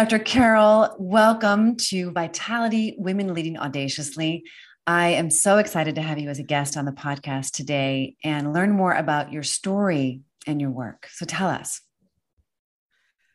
Dr. 0.00 0.18
Carol, 0.18 0.96
welcome 0.98 1.76
to 1.76 2.10
Vitality 2.12 2.94
Women 2.96 3.34
Leading 3.34 3.58
Audaciously. 3.58 4.44
I 4.86 5.08
am 5.08 5.28
so 5.28 5.58
excited 5.58 5.96
to 5.96 6.00
have 6.00 6.18
you 6.18 6.30
as 6.30 6.38
a 6.38 6.42
guest 6.42 6.78
on 6.78 6.86
the 6.86 6.90
podcast 6.90 7.50
today 7.50 8.16
and 8.24 8.54
learn 8.54 8.70
more 8.70 8.94
about 8.94 9.30
your 9.30 9.42
story 9.42 10.22
and 10.46 10.58
your 10.58 10.70
work. 10.70 11.06
So 11.12 11.26
tell 11.26 11.48
us. 11.48 11.82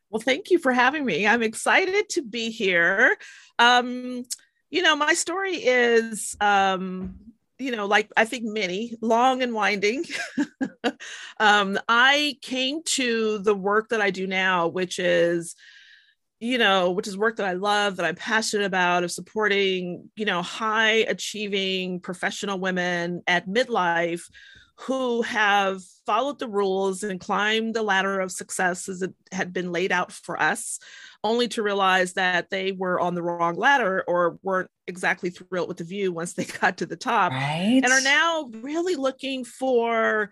Well, 0.09 0.19
thank 0.19 0.49
you 0.49 0.57
for 0.57 0.71
having 0.71 1.05
me. 1.05 1.27
I'm 1.27 1.43
excited 1.43 2.09
to 2.09 2.23
be 2.23 2.49
here. 2.49 3.15
Um, 3.59 4.23
you 4.71 4.81
know, 4.81 4.95
my 4.95 5.13
story 5.13 5.57
is 5.57 6.35
um, 6.41 7.13
you 7.59 7.75
know, 7.75 7.85
like 7.85 8.11
I 8.17 8.25
think 8.25 8.43
many, 8.45 8.95
long 9.01 9.43
and 9.43 9.53
winding. 9.53 10.05
um, 11.39 11.77
I 11.87 12.39
came 12.41 12.81
to 12.85 13.37
the 13.37 13.53
work 13.53 13.89
that 13.89 14.01
I 14.01 14.09
do 14.09 14.25
now, 14.25 14.67
which 14.67 14.97
is 14.97 15.55
you 16.39 16.57
know, 16.57 16.91
which 16.91 17.07
is 17.07 17.17
work 17.17 17.37
that 17.37 17.45
I 17.45 17.53
love, 17.53 17.95
that 17.95 18.05
I'm 18.05 18.15
passionate 18.15 18.65
about, 18.65 19.03
of 19.03 19.11
supporting, 19.11 20.09
you 20.15 20.25
know, 20.25 20.41
high 20.41 21.05
achieving 21.07 21.99
professional 21.99 22.59
women 22.59 23.23
at 23.27 23.47
midlife 23.47 24.23
who 24.77 25.21
have 25.21 25.81
followed 26.05 26.37
the 26.37 26.49
rules 26.49 27.01
and 27.01 27.19
climbed 27.19 27.73
the 27.73 27.81
ladder 27.81 28.19
of 28.19 28.31
success 28.31 28.89
as 28.89 29.01
it 29.01 29.13
had 29.31 29.53
been 29.53 29.71
laid 29.71 29.91
out 29.91 30.11
for 30.11 30.39
us, 30.39 30.79
only 31.23 31.47
to 31.47 31.63
realize 31.63 32.13
that 32.13 32.49
they 32.49 32.73
were 32.73 32.99
on 32.99 33.15
the 33.15 33.23
wrong 33.23 33.55
ladder 33.55 34.03
or 34.05 34.37
weren't 34.43 34.69
exactly 34.85 35.29
thrilled 35.29 35.69
with 35.69 35.77
the 35.77 35.83
view 35.85 36.11
once 36.11 36.33
they 36.33 36.43
got 36.61 36.77
to 36.77 36.85
the 36.85 36.97
top 36.97 37.31
right. 37.31 37.81
and 37.83 37.85
are 37.85 38.01
now 38.01 38.49
really 38.61 38.95
looking 38.95 39.45
for 39.45 40.29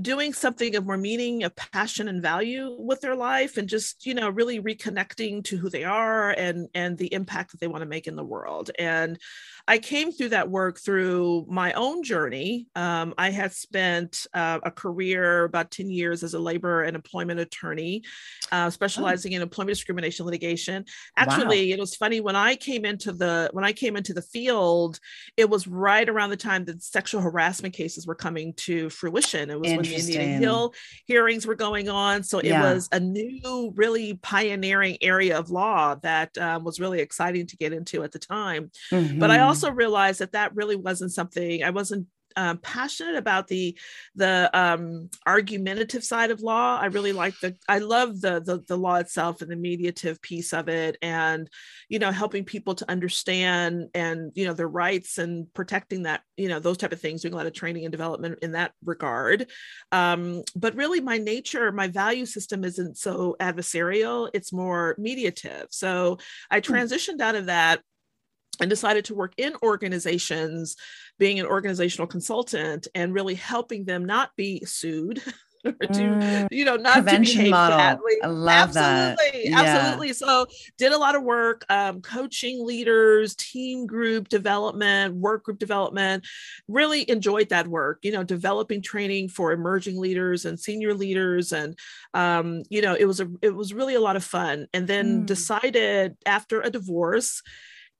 doing 0.00 0.32
something 0.32 0.76
of 0.76 0.84
more 0.84 0.98
meaning 0.98 1.42
of 1.42 1.56
passion 1.56 2.08
and 2.08 2.20
value 2.20 2.76
with 2.78 3.00
their 3.00 3.14
life 3.14 3.56
and 3.56 3.68
just 3.68 4.04
you 4.04 4.12
know 4.12 4.28
really 4.28 4.60
reconnecting 4.60 5.42
to 5.42 5.56
who 5.56 5.70
they 5.70 5.84
are 5.84 6.30
and 6.30 6.68
and 6.74 6.98
the 6.98 7.12
impact 7.14 7.50
that 7.50 7.60
they 7.60 7.66
want 7.66 7.82
to 7.82 7.88
make 7.88 8.06
in 8.06 8.16
the 8.16 8.24
world 8.24 8.70
and 8.78 9.18
I 9.68 9.78
came 9.78 10.12
through 10.12 10.28
that 10.28 10.48
work 10.48 10.78
through 10.78 11.46
my 11.48 11.72
own 11.72 12.04
journey. 12.04 12.68
Um, 12.76 13.14
I 13.18 13.30
had 13.30 13.52
spent 13.52 14.26
uh, 14.32 14.60
a 14.62 14.70
career 14.70 15.44
about 15.44 15.72
10 15.72 15.90
years 15.90 16.22
as 16.22 16.34
a 16.34 16.38
labor 16.38 16.84
and 16.84 16.94
employment 16.94 17.40
attorney, 17.40 18.04
uh, 18.52 18.70
specializing 18.70 19.32
oh. 19.32 19.36
in 19.36 19.42
employment 19.42 19.74
discrimination 19.74 20.24
litigation. 20.24 20.84
Actually, 21.16 21.70
wow. 21.70 21.74
it 21.74 21.80
was 21.80 21.96
funny 21.96 22.20
when 22.20 22.36
I 22.36 22.54
came 22.54 22.84
into 22.84 23.10
the 23.10 23.50
when 23.52 23.64
I 23.64 23.72
came 23.72 23.96
into 23.96 24.14
the 24.14 24.22
field, 24.22 25.00
it 25.36 25.50
was 25.50 25.66
right 25.66 26.08
around 26.08 26.30
the 26.30 26.36
time 26.36 26.64
that 26.66 26.82
sexual 26.82 27.20
harassment 27.20 27.74
cases 27.74 28.06
were 28.06 28.14
coming 28.14 28.54
to 28.58 28.88
fruition. 28.90 29.50
It 29.50 29.58
was 29.58 29.72
when 29.72 29.84
Anita 29.94 30.22
Hill 30.22 30.74
hearings 31.06 31.46
were 31.46 31.54
going 31.54 31.88
on. 31.88 32.22
So 32.22 32.38
it 32.38 32.46
yeah. 32.46 32.62
was 32.62 32.88
a 32.92 33.00
new, 33.00 33.72
really 33.74 34.14
pioneering 34.14 34.96
area 35.00 35.38
of 35.38 35.50
law 35.50 35.96
that 35.96 36.36
um, 36.38 36.64
was 36.64 36.80
really 36.80 37.00
exciting 37.00 37.46
to 37.46 37.56
get 37.56 37.72
into 37.72 38.02
at 38.04 38.12
the 38.12 38.18
time. 38.18 38.70
Mm-hmm. 38.90 39.18
But 39.18 39.30
I 39.30 39.40
also 39.40 39.56
also 39.56 39.74
realized 39.74 40.20
that 40.20 40.32
that 40.32 40.54
really 40.54 40.76
wasn't 40.76 41.12
something 41.12 41.62
I 41.62 41.70
wasn't 41.70 42.06
um, 42.36 42.58
passionate 42.58 43.16
about 43.16 43.48
the 43.48 43.78
the 44.14 44.50
um, 44.52 45.10
argumentative 45.26 46.04
side 46.04 46.30
of 46.30 46.40
law. 46.40 46.78
I 46.78 46.86
really 46.86 47.12
like 47.12 47.38
the 47.40 47.56
I 47.68 47.78
love 47.78 48.20
the, 48.20 48.40
the 48.40 48.62
the 48.66 48.76
law 48.76 48.96
itself 48.96 49.42
and 49.42 49.50
the 49.50 49.56
mediative 49.56 50.20
piece 50.20 50.52
of 50.52 50.68
it, 50.68 50.96
and 51.02 51.48
you 51.88 51.98
know 51.98 52.10
helping 52.10 52.44
people 52.44 52.74
to 52.76 52.90
understand 52.90 53.88
and 53.94 54.32
you 54.34 54.46
know 54.46 54.52
their 54.52 54.68
rights 54.68 55.18
and 55.18 55.52
protecting 55.54 56.02
that 56.02 56.22
you 56.36 56.48
know 56.48 56.60
those 56.60 56.76
type 56.76 56.92
of 56.92 57.00
things. 57.00 57.22
Doing 57.22 57.34
a 57.34 57.36
lot 57.36 57.46
of 57.46 57.54
training 57.54 57.84
and 57.84 57.92
development 57.92 58.38
in 58.42 58.52
that 58.52 58.72
regard. 58.84 59.50
Um, 59.92 60.42
but 60.54 60.74
really, 60.76 61.00
my 61.00 61.18
nature, 61.18 61.72
my 61.72 61.88
value 61.88 62.26
system 62.26 62.64
isn't 62.64 62.98
so 62.98 63.36
adversarial. 63.40 64.30
It's 64.34 64.52
more 64.52 64.94
mediative. 64.98 65.66
So 65.70 66.18
I 66.50 66.60
hmm. 66.60 66.72
transitioned 66.72 67.20
out 67.20 67.34
of 67.34 67.46
that 67.46 67.80
and 68.60 68.70
decided 68.70 69.04
to 69.06 69.14
work 69.14 69.32
in 69.36 69.54
organizations, 69.62 70.76
being 71.18 71.40
an 71.40 71.46
organizational 71.46 72.06
consultant 72.06 72.88
and 72.94 73.14
really 73.14 73.34
helping 73.34 73.84
them 73.84 74.04
not 74.04 74.30
be 74.36 74.64
sued. 74.64 75.22
or 75.66 75.72
to 75.72 76.00
mm, 76.00 76.48
you 76.50 76.64
know 76.64 76.76
not 76.76 76.96
to 76.96 77.02
behave 77.02 77.50
model. 77.50 77.78
badly. 77.78 78.14
I 78.22 78.26
love 78.28 78.76
absolutely, 78.76 79.50
that. 79.50 79.66
Absolutely. 79.66 80.06
Yeah. 80.08 80.12
So 80.12 80.46
did 80.78 80.92
a 80.92 80.98
lot 80.98 81.14
of 81.14 81.22
work 81.22 81.64
um, 81.68 82.00
coaching 82.02 82.64
leaders, 82.64 83.34
team 83.34 83.86
group 83.86 84.28
development, 84.28 85.14
work 85.14 85.44
group 85.44 85.58
development. 85.58 86.26
Really 86.68 87.08
enjoyed 87.10 87.48
that 87.50 87.66
work. 87.66 87.98
You 88.02 88.12
know, 88.12 88.22
developing 88.22 88.82
training 88.82 89.28
for 89.30 89.52
emerging 89.52 89.98
leaders 89.98 90.44
and 90.44 90.58
senior 90.58 90.94
leaders, 90.94 91.52
and 91.52 91.78
um, 92.14 92.62
you 92.70 92.82
know, 92.82 92.94
it 92.94 93.06
was 93.06 93.20
a 93.20 93.28
it 93.42 93.54
was 93.54 93.74
really 93.74 93.94
a 93.94 94.00
lot 94.00 94.16
of 94.16 94.24
fun. 94.24 94.66
And 94.72 94.86
then 94.86 95.22
mm. 95.22 95.26
decided 95.26 96.16
after 96.24 96.60
a 96.60 96.70
divorce 96.70 97.42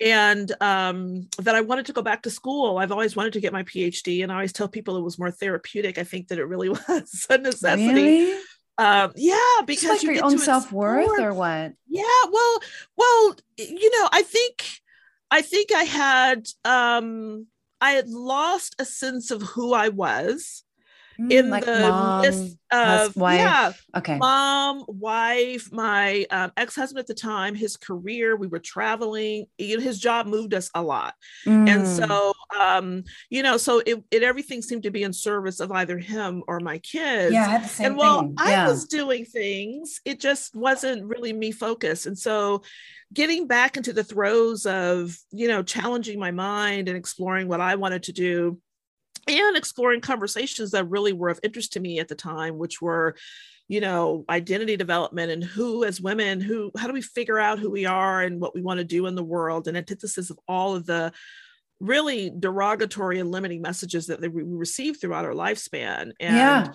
and 0.01 0.51
um, 0.61 1.29
that 1.39 1.55
I 1.55 1.61
wanted 1.63 1.87
to 1.87 1.93
go 1.93 2.03
back 2.03 2.23
to 2.23 2.31
school. 2.31 2.79
I've 2.79 2.93
always 2.93 3.17
wanted 3.17 3.33
to 3.35 3.41
get 3.41 3.53
my 3.53 3.63
PhD, 3.63 4.23
and 4.23 4.31
I 4.31 4.37
always 4.37 4.53
tell 4.53 4.69
people 4.69 4.97
it 4.97 5.03
was 5.03 5.19
more 5.19 5.31
therapeutic. 5.31 5.99
I 5.99 6.05
think 6.05 6.29
that 6.29 6.39
it 6.39 6.45
really 6.45 6.69
was 6.89 7.27
a 7.31 7.39
necessity. 7.39 7.93
Really? 7.93 8.41
Um, 8.79 9.13
yeah, 9.17 9.63
because 9.67 9.89
like 9.91 10.03
you 10.03 10.13
your 10.13 10.25
own 10.25 10.39
self 10.39 10.71
worth, 10.71 11.19
or 11.19 11.33
what? 11.33 11.73
Yeah, 11.89 12.25
well, 12.31 12.59
well, 12.97 13.37
you 13.57 13.91
know, 13.99 14.09
I 14.13 14.23
think, 14.23 14.65
I 15.31 15.41
think 15.41 15.73
I 15.73 15.85
had, 15.85 16.47
um, 16.65 17.47
I 17.81 17.93
had 17.93 18.09
lost 18.09 18.77
a 18.79 18.85
sense 18.85 19.31
of 19.31 19.41
who 19.43 19.73
I 19.73 19.89
was 19.89 20.63
in 21.19 21.51
like 21.51 21.65
the 21.65 21.81
mom, 21.81 22.23
list 22.23 22.57
of 22.71 23.17
wife. 23.17 23.39
yeah, 23.39 23.73
okay, 23.97 24.19
mom, 24.19 24.85
wife, 24.89 25.73
my 25.73 26.27
um, 26.31 26.53
ex-husband 26.57 26.99
at 26.99 27.07
the 27.07 27.15
time, 27.15 27.55
his 27.55 27.77
career, 27.77 28.37
we 28.37 28.47
were 28.47 28.59
traveling. 28.59 29.47
His 29.59 29.99
job 29.99 30.27
moved 30.27 30.55
us 30.55 30.71
a 30.75 30.83
lot, 30.83 31.15
mm. 31.47 31.69
and 31.69 31.87
so 31.87 32.33
um, 32.59 33.05
you 33.31 33.43
know, 33.43 33.57
so 33.57 33.83
it, 33.85 34.03
it 34.11 34.23
everything 34.23 34.63
seemed 34.63 34.83
to 34.85 34.91
be 34.91 35.03
in 35.03 35.13
service 35.13 35.61
of 35.61 35.73
either 35.73 35.99
him 35.99 36.43
or 36.47 36.61
my 36.61 36.79
kids. 36.79 37.33
Yeah, 37.33 37.47
I 37.47 37.49
had 37.49 37.65
the 37.65 37.69
same 37.69 37.87
and 37.87 37.97
while. 37.97 38.33
I 38.39 38.69
was 38.69 38.87
doing 38.87 39.25
things, 39.25 40.01
it 40.05 40.21
just 40.21 40.55
wasn't 40.55 41.05
really 41.05 41.33
me 41.33 41.53
focused, 41.53 42.07
and 42.07 42.19
so 42.19 42.63
getting 43.13 43.47
back 43.47 43.77
into 43.77 43.93
the 43.93 44.05
throes 44.05 44.67
of 44.67 45.17
you 45.31 45.49
know 45.49 45.63
challenging 45.63 46.19
my 46.19 46.31
mind 46.31 46.89
and 46.89 46.97
exploring 46.97 47.49
what 47.49 47.61
I 47.61 47.77
wanted 47.77 48.05
to 48.05 48.13
do 48.13 48.61
and 49.27 49.57
exploring 49.57 50.01
conversations 50.01 50.71
that 50.71 50.89
really 50.89 51.13
were 51.13 51.29
of 51.29 51.41
interest 51.43 51.73
to 51.75 51.81
me 51.81 51.99
at 51.99 52.09
the 52.09 52.15
time, 52.15 52.59
which 52.59 52.81
were, 52.81 53.17
you 53.69 53.81
know, 53.81 54.25
identity 54.29 54.77
development 54.77 55.33
and 55.33 55.43
who, 55.43 55.85
as 55.85 56.01
women, 56.01 56.41
who, 56.41 56.71
how 56.77 56.87
do 56.87 56.93
we 56.93 57.03
figure 57.03 57.39
out 57.39 57.59
who 57.59 57.71
we 57.71 57.87
are 57.87 58.23
and 58.23 58.41
what 58.41 58.55
we 58.55 58.63
want 58.63 58.79
to 58.79 58.85
do 58.85 59.07
in 59.07 59.15
the 59.15 59.25
world, 59.25 59.69
and 59.69 59.77
antithesis 59.77 60.31
of 60.31 60.39
all 60.47 60.77
of 60.77 60.87
the 60.87 61.13
really 61.81 62.31
derogatory 62.31 63.19
and 63.19 63.31
limiting 63.31 63.61
messages 63.61 64.07
that 64.07 64.21
we 64.21 64.43
receive 64.43 64.99
throughout 65.01 65.25
our 65.25 65.33
lifespan. 65.33 66.13
And 66.21 66.37
yeah 66.37 66.73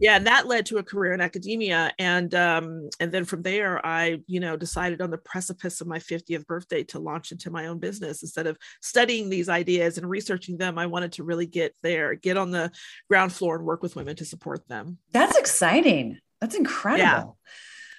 yeah 0.00 0.16
and 0.16 0.26
that 0.26 0.46
led 0.46 0.66
to 0.66 0.78
a 0.78 0.82
career 0.82 1.12
in 1.12 1.20
academia 1.20 1.92
and 1.98 2.34
um 2.34 2.88
and 2.98 3.12
then 3.12 3.24
from 3.24 3.42
there 3.42 3.84
i 3.86 4.18
you 4.26 4.40
know 4.40 4.56
decided 4.56 5.00
on 5.00 5.10
the 5.10 5.18
precipice 5.18 5.80
of 5.80 5.86
my 5.86 5.98
50th 5.98 6.44
birthday 6.46 6.82
to 6.82 6.98
launch 6.98 7.32
into 7.32 7.50
my 7.50 7.66
own 7.66 7.78
business. 7.78 8.22
Instead 8.22 8.46
of 8.46 8.58
studying 8.80 9.28
these 9.28 9.48
ideas 9.48 9.96
and 9.96 10.08
researching 10.08 10.56
them 10.58 10.78
i 10.78 10.86
wanted 10.86 11.12
to 11.12 11.22
really 11.22 11.46
get 11.46 11.74
there 11.82 12.14
get 12.14 12.36
on 12.36 12.50
the 12.50 12.70
ground 13.08 13.32
floor 13.32 13.56
and 13.56 13.64
work 13.64 13.82
with 13.82 13.96
women 13.96 14.16
to 14.16 14.24
support 14.24 14.66
them. 14.68 14.98
That's 15.12 15.36
exciting. 15.36 16.18
That's 16.40 16.54
incredible. 16.54 17.02
Yeah. 17.02 17.24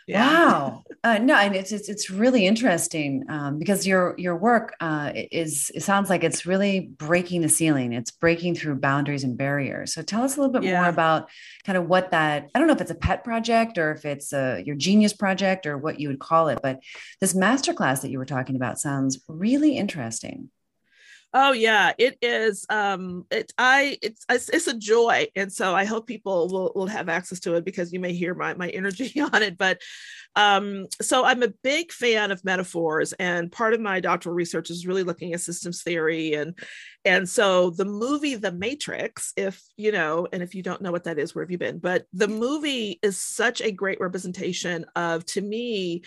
Yeah. 0.07 0.27
Wow. 0.27 0.83
Uh, 1.03 1.17
no, 1.17 1.35
and 1.35 1.55
it's, 1.55 1.71
it's, 1.71 1.89
it's 1.89 2.09
really 2.09 2.45
interesting 2.45 3.25
um, 3.29 3.57
because 3.57 3.87
your 3.87 4.15
your 4.17 4.35
work 4.35 4.75
uh, 4.79 5.11
is 5.15 5.71
it 5.73 5.81
sounds 5.83 6.09
like 6.09 6.23
it's 6.23 6.45
really 6.45 6.79
breaking 6.79 7.41
the 7.41 7.49
ceiling. 7.49 7.93
It's 7.93 8.11
breaking 8.11 8.55
through 8.55 8.75
boundaries 8.75 9.23
and 9.23 9.37
barriers. 9.37 9.93
So 9.93 10.01
tell 10.01 10.23
us 10.23 10.37
a 10.37 10.41
little 10.41 10.53
bit 10.53 10.63
yeah. 10.63 10.81
more 10.81 10.89
about 10.89 11.29
kind 11.65 11.77
of 11.77 11.87
what 11.87 12.11
that. 12.11 12.49
I 12.53 12.59
don't 12.59 12.67
know 12.67 12.73
if 12.73 12.81
it's 12.81 12.91
a 12.91 12.95
pet 12.95 13.23
project 13.23 13.77
or 13.77 13.91
if 13.91 14.05
it's 14.05 14.33
a, 14.33 14.61
your 14.65 14.75
genius 14.75 15.13
project 15.13 15.65
or 15.65 15.77
what 15.77 15.99
you 15.99 16.07
would 16.09 16.19
call 16.19 16.49
it, 16.49 16.59
but 16.61 16.79
this 17.19 17.33
masterclass 17.33 18.01
that 18.01 18.11
you 18.11 18.17
were 18.17 18.25
talking 18.25 18.55
about 18.55 18.79
sounds 18.79 19.19
really 19.27 19.77
interesting. 19.77 20.49
Oh 21.33 21.53
yeah, 21.53 21.93
it 21.97 22.17
is. 22.21 22.65
Um, 22.69 23.25
it 23.31 23.53
I 23.57 23.97
it's 24.01 24.25
it's 24.29 24.67
a 24.67 24.77
joy, 24.77 25.27
and 25.33 25.51
so 25.51 25.73
I 25.73 25.85
hope 25.85 26.05
people 26.05 26.49
will 26.49 26.73
will 26.75 26.87
have 26.87 27.07
access 27.07 27.39
to 27.41 27.55
it 27.55 27.63
because 27.63 27.93
you 27.93 28.01
may 28.01 28.11
hear 28.11 28.35
my 28.35 28.53
my 28.55 28.67
energy 28.67 29.13
on 29.33 29.41
it. 29.41 29.57
But 29.57 29.79
um, 30.35 30.87
so 31.01 31.23
I'm 31.23 31.41
a 31.41 31.53
big 31.63 31.93
fan 31.93 32.31
of 32.31 32.43
metaphors, 32.43 33.13
and 33.13 33.49
part 33.49 33.73
of 33.73 33.79
my 33.79 34.01
doctoral 34.01 34.35
research 34.35 34.69
is 34.69 34.85
really 34.85 35.03
looking 35.03 35.33
at 35.33 35.39
systems 35.39 35.83
theory, 35.83 36.33
and 36.33 36.57
and 37.05 37.29
so 37.29 37.69
the 37.69 37.85
movie 37.85 38.35
The 38.35 38.51
Matrix, 38.51 39.31
if 39.37 39.61
you 39.77 39.93
know, 39.93 40.27
and 40.33 40.43
if 40.43 40.53
you 40.53 40.63
don't 40.63 40.81
know 40.81 40.91
what 40.91 41.05
that 41.05 41.17
is, 41.17 41.33
where 41.33 41.45
have 41.45 41.51
you 41.51 41.57
been? 41.57 41.79
But 41.79 42.07
the 42.11 42.27
movie 42.27 42.99
is 43.01 43.17
such 43.17 43.61
a 43.61 43.71
great 43.71 44.01
representation 44.01 44.85
of, 44.97 45.25
to 45.27 45.41
me 45.41 46.03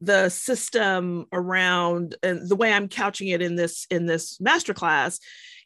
the 0.00 0.28
system 0.28 1.26
around 1.32 2.16
and 2.22 2.48
the 2.48 2.56
way 2.56 2.72
i'm 2.72 2.88
couching 2.88 3.28
it 3.28 3.42
in 3.42 3.56
this 3.56 3.86
in 3.90 4.06
this 4.06 4.38
masterclass 4.38 5.18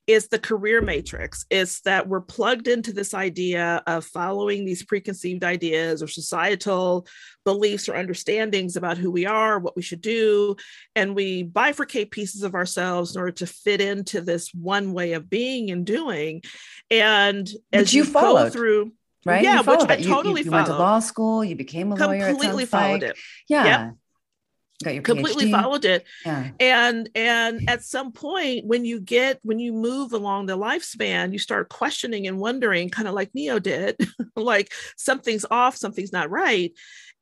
is 0.06 0.28
the 0.28 0.38
career 0.38 0.80
matrix 0.80 1.44
it's 1.50 1.80
that 1.82 2.08
we're 2.08 2.20
plugged 2.20 2.68
into 2.68 2.92
this 2.92 3.14
idea 3.14 3.82
of 3.86 4.04
following 4.04 4.64
these 4.64 4.84
preconceived 4.84 5.44
ideas 5.44 6.02
or 6.02 6.06
societal 6.06 7.06
beliefs 7.44 7.88
or 7.88 7.96
understandings 7.96 8.76
about 8.76 8.96
who 8.96 9.10
we 9.10 9.26
are 9.26 9.58
what 9.58 9.76
we 9.76 9.82
should 9.82 10.00
do 10.00 10.54
and 10.94 11.14
we 11.14 11.44
bifurcate 11.44 12.10
pieces 12.10 12.42
of 12.42 12.54
ourselves 12.54 13.14
in 13.14 13.20
order 13.20 13.32
to 13.32 13.46
fit 13.46 13.80
into 13.80 14.20
this 14.20 14.52
one 14.54 14.92
way 14.92 15.12
of 15.12 15.28
being 15.28 15.70
and 15.70 15.84
doing 15.84 16.42
and 16.90 17.50
as 17.72 17.92
you, 17.92 18.04
you 18.04 18.12
go 18.12 18.48
through 18.50 18.92
right? 19.26 19.42
Yeah, 19.42 19.60
which 19.60 19.80
I 19.80 19.96
totally 19.96 20.02
you, 20.02 20.36
you, 20.38 20.44
you 20.44 20.50
went 20.52 20.68
to 20.68 20.78
law 20.78 21.00
school, 21.00 21.44
you 21.44 21.56
became 21.56 21.92
a 21.92 21.96
lawyer. 21.96 22.28
Completely 22.28 22.64
followed 22.64 23.02
like. 23.02 23.10
it. 23.10 23.16
Yeah. 23.48 23.64
Yep 23.64 23.96
completely 24.84 25.46
PhD. 25.46 25.60
followed 25.60 25.84
it 25.84 26.04
yeah. 26.24 26.50
and 26.60 27.08
and 27.14 27.68
at 27.68 27.82
some 27.82 28.12
point 28.12 28.64
when 28.64 28.84
you 28.84 29.00
get 29.00 29.40
when 29.42 29.58
you 29.58 29.72
move 29.72 30.12
along 30.12 30.46
the 30.46 30.56
lifespan 30.56 31.32
you 31.32 31.38
start 31.38 31.68
questioning 31.68 32.26
and 32.26 32.38
wondering 32.38 32.88
kind 32.88 33.08
of 33.08 33.14
like 33.14 33.34
Neo 33.34 33.58
did 33.58 33.96
like 34.36 34.72
something's 34.96 35.44
off 35.50 35.76
something's 35.76 36.12
not 36.12 36.30
right 36.30 36.72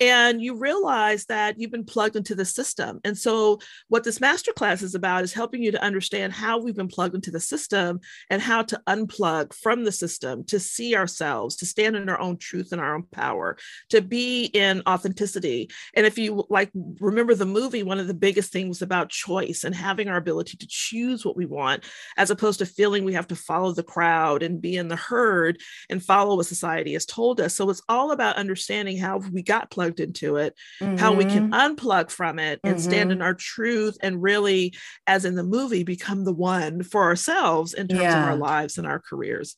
and 0.00 0.42
you 0.42 0.58
realize 0.58 1.24
that 1.26 1.58
you've 1.58 1.70
been 1.70 1.84
plugged 1.84 2.16
into 2.16 2.34
the 2.34 2.44
system. 2.44 3.00
And 3.04 3.16
so, 3.16 3.60
what 3.88 4.04
this 4.04 4.18
masterclass 4.18 4.82
is 4.82 4.94
about 4.94 5.24
is 5.24 5.32
helping 5.32 5.62
you 5.62 5.72
to 5.72 5.82
understand 5.82 6.32
how 6.32 6.58
we've 6.58 6.76
been 6.76 6.88
plugged 6.88 7.14
into 7.14 7.30
the 7.30 7.40
system 7.40 8.00
and 8.28 8.42
how 8.42 8.62
to 8.62 8.80
unplug 8.86 9.54
from 9.54 9.84
the 9.84 9.92
system 9.92 10.44
to 10.44 10.60
see 10.60 10.94
ourselves, 10.94 11.56
to 11.56 11.66
stand 11.66 11.96
in 11.96 12.08
our 12.08 12.20
own 12.20 12.36
truth 12.36 12.72
and 12.72 12.80
our 12.80 12.94
own 12.94 13.04
power, 13.04 13.56
to 13.90 14.02
be 14.02 14.44
in 14.44 14.82
authenticity. 14.86 15.70
And 15.94 16.04
if 16.04 16.18
you 16.18 16.44
like, 16.50 16.70
remember 17.00 17.34
the 17.34 17.46
movie, 17.46 17.82
one 17.82 17.98
of 17.98 18.06
the 18.06 18.14
biggest 18.14 18.52
things 18.52 18.68
was 18.68 18.82
about 18.82 19.08
choice 19.08 19.64
and 19.64 19.74
having 19.74 20.08
our 20.08 20.16
ability 20.16 20.58
to 20.58 20.66
choose 20.68 21.24
what 21.24 21.36
we 21.36 21.46
want, 21.46 21.84
as 22.16 22.30
opposed 22.30 22.58
to 22.58 22.66
feeling 22.66 23.04
we 23.04 23.14
have 23.14 23.28
to 23.28 23.36
follow 23.36 23.72
the 23.72 23.82
crowd 23.82 24.42
and 24.42 24.60
be 24.60 24.76
in 24.76 24.88
the 24.88 24.96
herd 24.96 25.58
and 25.88 26.02
follow 26.02 26.36
what 26.36 26.46
society 26.46 26.92
has 26.92 27.06
told 27.06 27.40
us. 27.40 27.54
So, 27.54 27.70
it's 27.70 27.82
all 27.88 28.10
about 28.12 28.36
understanding 28.36 28.98
how 28.98 29.18
we 29.18 29.42
got 29.42 29.70
plugged 29.70 29.85
plugged 29.86 30.00
into 30.00 30.36
it, 30.36 30.54
mm-hmm. 30.80 30.96
how 30.96 31.12
we 31.12 31.24
can 31.24 31.50
mm-hmm. 31.50 31.54
unplug 31.54 32.10
from 32.10 32.38
it 32.38 32.60
and 32.64 32.76
mm-hmm. 32.76 32.84
stand 32.84 33.12
in 33.12 33.22
our 33.22 33.34
truth 33.34 33.96
and 34.02 34.22
really, 34.22 34.74
as 35.06 35.24
in 35.24 35.34
the 35.34 35.44
movie, 35.44 35.84
become 35.84 36.24
the 36.24 36.32
one 36.32 36.82
for 36.82 37.04
ourselves 37.04 37.72
in 37.72 37.88
terms 37.88 38.02
yeah. 38.02 38.22
of 38.22 38.28
our 38.28 38.36
lives 38.36 38.78
and 38.78 38.86
our 38.86 38.98
careers. 38.98 39.56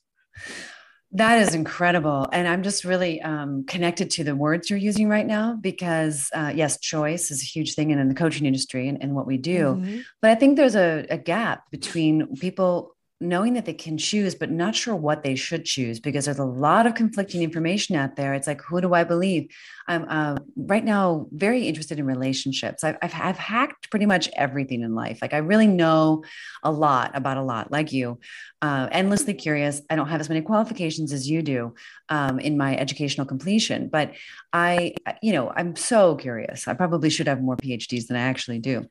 That 1.13 1.39
is 1.41 1.55
incredible. 1.55 2.29
And 2.31 2.47
I'm 2.47 2.63
just 2.63 2.85
really 2.85 3.23
um, 3.23 3.65
connected 3.65 4.11
to 4.11 4.25
the 4.25 4.37
words 4.37 4.69
you're 4.69 4.79
using 4.79 5.09
right 5.09 5.27
now 5.27 5.57
because, 5.59 6.29
uh, 6.35 6.53
yes, 6.55 6.79
choice 6.79 7.31
is 7.31 7.41
a 7.43 7.47
huge 7.47 7.75
thing 7.75 7.91
in, 7.91 7.99
in 7.99 8.09
the 8.09 8.15
coaching 8.15 8.45
industry 8.45 8.89
and, 8.89 9.03
and 9.03 9.15
what 9.15 9.27
we 9.27 9.39
do. 9.39 9.59
Mm-hmm. 9.59 10.01
But 10.21 10.33
I 10.33 10.35
think 10.35 10.57
there's 10.57 10.77
a, 10.77 11.07
a 11.09 11.17
gap 11.17 11.63
between 11.71 12.37
people 12.37 12.95
knowing 13.20 13.55
that 13.55 13.65
they 13.65 13.75
can 13.75 13.99
choose, 13.99 14.35
but 14.37 14.50
not 14.50 14.76
sure 14.76 14.94
what 14.94 15.25
they 15.25 15.35
should 15.35 15.65
choose 15.65 15.99
because 15.99 16.26
there's 16.26 16.38
a 16.38 16.44
lot 16.44 16.87
of 16.87 16.94
conflicting 16.94 17.43
information 17.43 17.97
out 17.97 18.15
there. 18.15 18.32
It's 18.32 18.47
like, 18.47 18.62
who 18.62 18.81
do 18.81 18.94
I 18.94 19.03
believe? 19.03 19.49
I'm 19.88 20.06
uh, 20.09 20.37
right 20.56 20.85
now 20.85 21.26
very 21.32 21.67
interested 21.67 21.99
in 21.99 22.06
relationships. 22.06 22.85
I've, 22.85 22.97
I've, 23.03 23.15
I've 23.15 23.38
hacked 23.38 23.91
pretty 23.91 24.06
much 24.06 24.29
everything 24.37 24.82
in 24.82 24.94
life. 24.94 25.19
Like 25.20 25.35
I 25.35 25.38
really 25.38 25.67
know 25.67 26.23
a 26.62 26.70
lot 26.70 27.11
about 27.15 27.38
a 27.38 27.43
lot, 27.43 27.73
like 27.73 27.93
you, 27.93 28.20
uh, 28.62 28.88
endlessly 28.93 29.35
curious. 29.35 29.82
I 29.91 29.97
don't 29.97 30.09
have 30.09 30.20
as 30.20 30.29
many 30.29 30.43
qualifications 30.43 31.12
as 31.12 31.29
you 31.29 31.43
do 31.43 31.75
um, 32.11 32.38
in 32.38 32.56
my 32.56 32.76
educational 32.76 33.26
completion, 33.26 33.88
but 33.88 34.12
I, 34.53 34.94
you 35.23 35.32
know, 35.32 35.53
I'm 35.55 35.75
so 35.75 36.15
curious. 36.17 36.69
I 36.69 36.75
probably 36.75 37.11
should 37.11 37.26
have 37.26 37.43
more 37.43 37.56
PhDs 37.56 38.06
than 38.06 38.17
I 38.17 38.23
actually 38.23 38.61
do. 38.61 38.87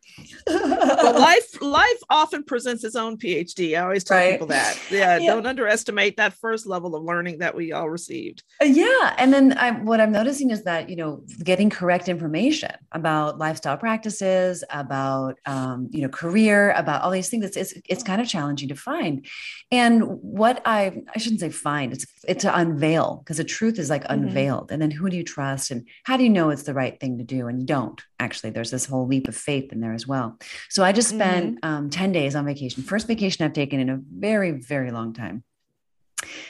well, 0.48 1.20
life 1.20 1.62
life 1.62 2.00
often 2.10 2.44
presents 2.44 2.84
its 2.84 2.96
own 2.96 3.18
PhD. 3.18 3.78
I 3.78 3.84
always 3.84 4.04
tell 4.17 4.17
right? 4.18 4.32
people 4.32 4.48
that. 4.48 4.80
Yeah, 4.90 5.18
yeah, 5.18 5.34
don't 5.34 5.46
underestimate 5.46 6.18
that 6.18 6.34
first 6.34 6.66
level 6.66 6.96
of 6.96 7.04
learning 7.04 7.40
that 7.40 7.56
we 7.56 7.72
all 7.72 7.90
received. 7.90 8.44
Uh, 8.62 8.66
yeah, 8.66 9.16
and 9.18 9.34
then 9.34 9.58
I, 9.58 9.72
what 9.72 10.02
I'm 10.02 10.12
noticing 10.12 10.52
is 10.52 10.64
that 10.64 10.90
you 10.90 10.96
know 10.96 11.24
getting 11.44 11.70
correct 11.70 12.10
information 12.10 12.72
about 12.92 13.38
lifestyle 13.38 13.78
practices, 13.78 14.64
about 14.70 15.38
um, 15.46 15.90
you 15.92 16.02
know 16.02 16.10
career, 16.10 16.72
about 16.72 17.02
all 17.02 17.12
these 17.12 17.30
things. 17.30 17.46
It's 17.46 17.58
it's, 17.58 17.74
it's 17.88 18.04
kind 18.04 18.22
of 18.22 18.28
challenging 18.28 18.70
to 18.70 18.76
find. 18.76 19.26
And 19.72 20.04
what 20.04 20.62
I 20.66 21.04
I 21.16 21.20
shouldn't 21.20 21.42
say 21.42 21.50
find. 21.50 21.94
It's 21.94 22.06
it's 22.28 22.44
to 22.44 22.58
unveil 22.58 23.22
because 23.24 23.38
the 23.38 23.44
truth 23.44 23.80
is 23.80 23.90
like 23.90 24.04
mm-hmm. 24.04 24.14
unveiled. 24.14 24.72
And 24.72 24.82
then 24.82 24.92
who 24.92 25.10
do 25.10 25.18
you 25.18 25.24
trust, 25.24 25.72
and 25.72 25.88
how 26.04 26.18
do 26.18 26.24
you 26.24 26.30
know 26.30 26.50
it's 26.50 26.64
the 26.64 26.74
right 26.74 27.00
thing 27.00 27.18
to 27.18 27.24
do? 27.24 27.48
And 27.48 27.60
you 27.60 27.66
don't 27.66 28.02
actually. 28.20 28.52
There's 28.52 28.72
this 28.72 28.86
whole 28.86 29.08
leap 29.08 29.28
of 29.28 29.36
faith 29.36 29.72
in 29.72 29.80
there 29.80 29.94
as 29.94 30.08
well. 30.08 30.38
So 30.70 30.84
I 30.84 30.92
just 30.92 31.10
spent 31.10 31.62
mm-hmm. 31.62 31.70
um, 31.70 31.90
10 31.90 32.12
days 32.12 32.36
on 32.36 32.46
vacation, 32.46 32.84
first 32.84 33.08
vacation 33.08 33.46
I've 33.46 33.54
taken 33.54 33.80
in 33.80 33.90
a 33.90 34.00
very, 34.10 34.52
very 34.52 34.92
long 34.92 35.14
time. 35.14 35.44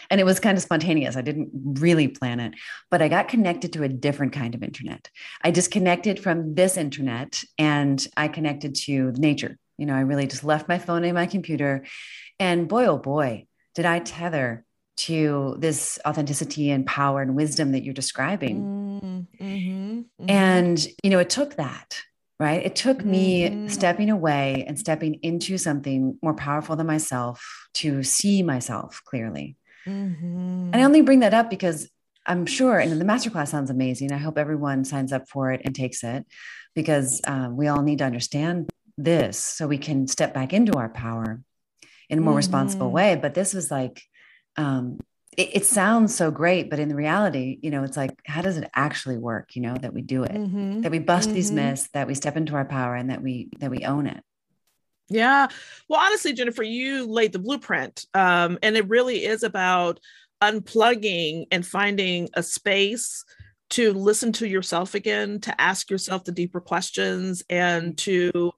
And 0.09 0.21
it 0.21 0.24
was 0.24 0.39
kind 0.39 0.57
of 0.57 0.63
spontaneous. 0.63 1.18
I 1.18 1.21
didn't 1.21 1.50
really 1.54 2.07
plan 2.07 2.39
it, 2.39 2.54
but 2.89 3.01
I 3.01 3.09
got 3.09 3.27
connected 3.27 3.74
to 3.74 3.83
a 3.83 3.89
different 3.89 4.31
kind 4.31 4.56
of 4.56 4.63
internet. 4.63 5.09
I 5.42 5.51
disconnected 5.51 6.19
from 6.19 6.56
this 6.56 6.77
internet 6.77 7.44
and 7.57 8.06
I 8.15 8.30
connected 8.30 8.75
to 8.86 9.12
nature. 9.12 9.57
You 9.77 9.86
know, 9.86 9.95
I 9.95 10.01
really 10.01 10.25
just 10.25 10.44
left 10.44 10.69
my 10.69 10.80
phone 10.80 11.04
and 11.04 11.13
my 11.13 11.25
computer. 11.25 11.86
And 12.39 12.68
boy, 12.68 12.86
oh 12.86 12.98
boy, 12.98 13.48
did 13.75 13.86
I 13.86 14.00
tether 14.00 14.65
to 14.98 15.56
this 15.60 16.00
authenticity 16.06 16.71
and 16.71 16.86
power 16.86 17.21
and 17.21 17.36
wisdom 17.36 17.71
that 17.71 17.83
you're 17.83 17.94
describing. 17.94 18.62
Mm-hmm, 18.62 19.45
mm-hmm. 19.45 20.30
And, 20.30 20.88
you 21.03 21.10
know, 21.10 21.19
it 21.19 21.30
took 21.30 21.56
that 21.56 22.01
right? 22.39 22.63
It 22.63 22.75
took 22.75 23.04
me 23.04 23.50
mm-hmm. 23.50 23.68
stepping 23.68 24.10
away 24.10 24.63
and 24.68 24.78
stepping 24.78 25.16
into 25.24 25.57
something 25.57 26.18
more 26.22 26.36
powerful 26.36 26.75
than 26.75 26.88
myself 26.88 27.68
to 27.75 28.04
see 28.04 28.44
myself 28.44 29.01
clearly. 29.06 29.57
Mm-hmm. 29.88 30.72
And 30.74 30.75
I 30.75 30.84
only 30.84 31.01
bring 31.01 31.22
that 31.22 31.34
up 31.34 31.50
because 31.50 31.89
I'm 32.25 32.46
sure, 32.46 32.77
and 32.77 32.91
the 33.00 33.06
masterclass 33.06 33.48
sounds 33.48 33.70
amazing. 33.70 34.12
I 34.12 34.17
hope 34.17 34.38
everyone 34.38 34.84
signs 34.84 35.13
up 35.13 35.29
for 35.29 35.51
it 35.51 35.62
and 35.63 35.74
takes 35.74 36.03
it 36.03 36.25
because 36.75 37.22
um, 37.25 37.58
we 37.58 37.67
all 37.67 37.82
need 37.82 38.00
to 38.00 38.06
understand 38.06 38.70
this 38.98 39.39
so 39.39 39.65
we 39.65 39.77
can 39.77 40.08
step 40.08 40.34
back 40.34 40.53
into 40.53 40.77
our 40.77 40.89
power 40.89 41.41
in 42.10 42.20
a 42.20 42.22
more 42.22 42.32
mm-hmm. 42.32 42.38
responsible 42.38 42.91
way. 42.91 43.15
But 43.15 43.34
this 43.34 43.53
was 43.53 43.72
like, 43.72 44.01
um, 44.58 45.00
it, 45.38 45.58
it, 45.58 45.65
sounds 45.65 46.15
so 46.15 46.32
great, 46.32 46.70
but 46.70 46.79
in 46.79 46.96
reality, 46.96 47.60
you 47.62 47.70
know, 47.70 47.84
it's 47.84 47.96
like, 47.96 48.20
how 48.25 48.41
does 48.41 48.58
it 48.58 48.70
actually 48.74 49.17
work? 49.17 49.56
You 49.56 49.62
know, 49.62 49.75
that 49.75 49.94
we 49.94 50.01
do 50.01 50.24
it, 50.24 50.34
mm-hmm. 50.34 50.82
that 50.82 50.91
we 50.91 50.98
bust 50.98 51.27
mm-hmm. 51.27 51.36
these 51.36 51.51
myths, 51.51 51.88
that 51.94 52.08
we 52.08 52.15
step 52.15 52.36
into 52.36 52.56
our 52.56 52.65
power, 52.65 52.96
and 52.96 53.12
that 53.12 53.22
we 53.22 53.50
that 53.60 53.70
we 53.70 53.86
own 53.86 54.08
it. 54.08 54.24
Yeah. 55.10 55.48
Well, 55.88 56.01
honestly, 56.01 56.34
Jennifer, 56.34 56.63
you 56.63 57.06
laid 57.06 57.34
the 57.34 57.39
blueprint, 57.39 58.06
um, 58.15 58.58
and 58.63 58.75
it 58.75 58.89
really 58.89 59.25
is 59.25 59.44
about 59.44 60.00
unplugging 60.41 61.46
and 61.51 61.65
finding 61.65 62.29
a 62.34 62.41
space 62.41 63.24
to 63.70 63.94
listen 63.94 64.32
to 64.32 64.48
yourself 64.48 64.96
again, 64.96 65.39
to 65.41 65.62
ask 65.62 65.91
yourself 65.91 66.24
the 66.24 66.32
deeper 66.32 66.60
questions, 66.60 67.44
and 67.50 67.96
to 68.00 68.51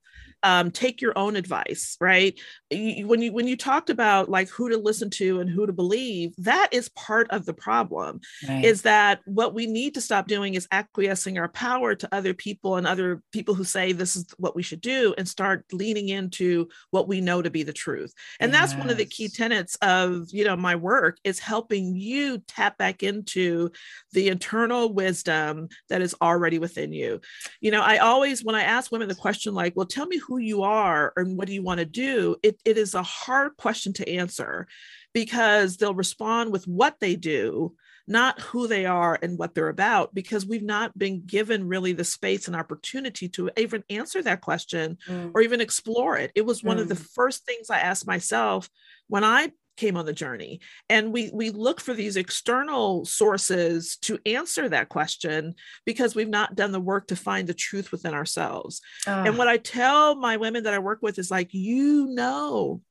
um, 0.44 0.72
take 0.72 1.02
your 1.02 1.18
own 1.18 1.36
advice 1.36 1.98
right 2.00 2.40
you, 2.70 3.08
when 3.08 3.22
you 3.22 3.34
when 3.34 3.48
you 3.48 3.58
talked 3.58 3.90
about 3.90 4.30
like 4.30 4.48
who 4.50 4.70
to 4.70 4.78
listen 4.78 5.10
to 5.10 5.40
and 5.40 5.50
who 5.50 5.66
to 5.66 5.74
believe 5.74 6.34
that 6.38 6.70
is 6.72 6.90
part 6.90 7.30
of 7.32 7.46
the 7.46 7.54
problem 7.54 8.22
right. 8.48 8.64
is 8.64 8.84
that 8.84 9.20
what 9.26 9.54
we 9.54 9.66
need 9.66 9.94
to 9.94 10.02
stop 10.02 10.28
doing 10.28 10.54
is 10.54 10.68
acquiescing 10.72 11.38
our 11.38 11.50
power 11.50 11.96
to 11.96 12.08
other 12.14 12.34
people 12.34 12.78
and 12.78 12.88
other 12.88 13.22
people 13.32 13.54
who 13.54 13.64
say 13.64 13.92
this 13.92 14.16
is 14.16 14.26
what 14.38 14.56
we 14.56 14.64
should 14.64 14.82
do 14.82 15.14
and 15.18 15.28
start 15.28 15.66
leaning 15.72 16.10
into 16.10 16.68
what 16.92 17.08
we 17.08 17.22
know 17.22 17.42
to 17.42 17.50
be 17.50 17.64
the 17.64 17.74
truth 17.74 18.14
and 18.40 18.52
yes. 18.52 18.62
that's 18.62 18.80
one 18.80 18.90
of 18.90 18.98
the 18.98 19.06
key 19.06 19.28
tenets 19.28 19.76
of 19.82 20.28
you 20.32 20.46
know 20.46 20.56
my 20.56 20.76
work 20.76 21.18
is 21.24 21.40
helping 21.40 21.96
you 21.96 22.38
tap 22.48 22.78
back 22.78 23.04
into 23.04 23.70
the 24.14 24.30
internal 24.30 24.94
wisdom 24.94 25.68
that 25.90 26.02
is 26.02 26.16
already 26.22 26.60
within 26.60 26.94
you 26.94 27.20
you 27.60 27.72
know 27.72 27.82
i 27.82 27.98
always 27.98 28.44
when 28.44 28.56
i 28.56 28.64
ask 28.64 28.92
women 28.92 29.08
the 29.08 29.16
question 29.16 29.54
like 29.54 29.74
well 29.76 29.86
tell 29.86 30.06
me 30.06 30.18
who 30.18 30.29
you 30.38 30.64
are 30.64 31.14
and 31.16 31.38
what 31.38 31.48
do 31.48 31.54
you 31.54 31.64
want 31.64 31.80
to 31.80 31.86
do 31.86 32.36
it, 32.44 32.60
it 32.66 32.78
is 32.78 32.94
a 32.94 33.04
hard 33.04 33.58
question 33.58 33.94
to 33.94 34.10
answer 34.10 34.68
because 35.14 35.78
they'll 35.78 35.94
respond 35.94 36.52
with 36.52 36.68
what 36.68 36.96
they 37.00 37.16
do 37.16 37.74
not 38.10 38.40
who 38.42 38.68
they 38.68 38.88
are 38.88 39.20
and 39.22 39.38
what 39.38 39.54
they're 39.54 39.70
about, 39.70 40.14
because 40.16 40.46
we've 40.46 40.64
not 40.64 40.98
been 40.98 41.22
given 41.28 41.68
really 41.68 41.94
the 41.94 42.04
space 42.04 42.48
and 42.48 42.56
opportunity 42.56 43.30
to 43.30 43.52
even 43.56 43.84
answer 43.90 44.24
that 44.24 44.42
question 44.42 44.98
mm. 45.08 45.32
or 45.34 45.42
even 45.42 45.62
explore 45.62 46.18
it. 46.18 46.32
It 46.34 46.44
was 46.44 46.64
one 46.64 46.78
mm. 46.78 46.82
of 46.82 46.90
the 46.90 46.96
mm. 46.96 47.08
first 47.14 47.46
things 47.46 47.70
I 47.70 47.80
asked 47.80 48.08
myself 48.08 48.68
when 49.08 49.24
I 49.24 49.52
came 49.80 49.98
on 49.98 50.06
the 50.06 50.14
journey. 50.14 50.60
And 50.90 51.14
we 51.14 51.32
we 51.34 51.50
look 51.50 51.80
for 51.80 51.94
these 51.94 52.18
external 52.18 53.06
sources 53.06 53.98
to 54.02 54.20
answer 54.26 54.70
that 54.70 54.90
question 54.90 55.56
because 55.86 56.14
we've 56.14 56.30
not 56.30 56.56
done 56.56 56.72
the 56.72 56.80
work 56.80 57.08
to 57.08 57.16
find 57.16 57.48
the 57.48 57.54
truth 57.54 57.92
within 57.92 58.14
ourselves. 58.14 58.82
And 59.26 59.38
what 59.38 59.48
i 59.48 59.58
tell 59.58 60.16
my 60.16 60.38
women 60.38 60.64
that 60.64 60.74
i 60.74 60.80
work 60.80 61.00
with 61.02 61.18
is 61.18 61.32
like 61.32 61.54
you 61.54 62.08
know 62.08 62.82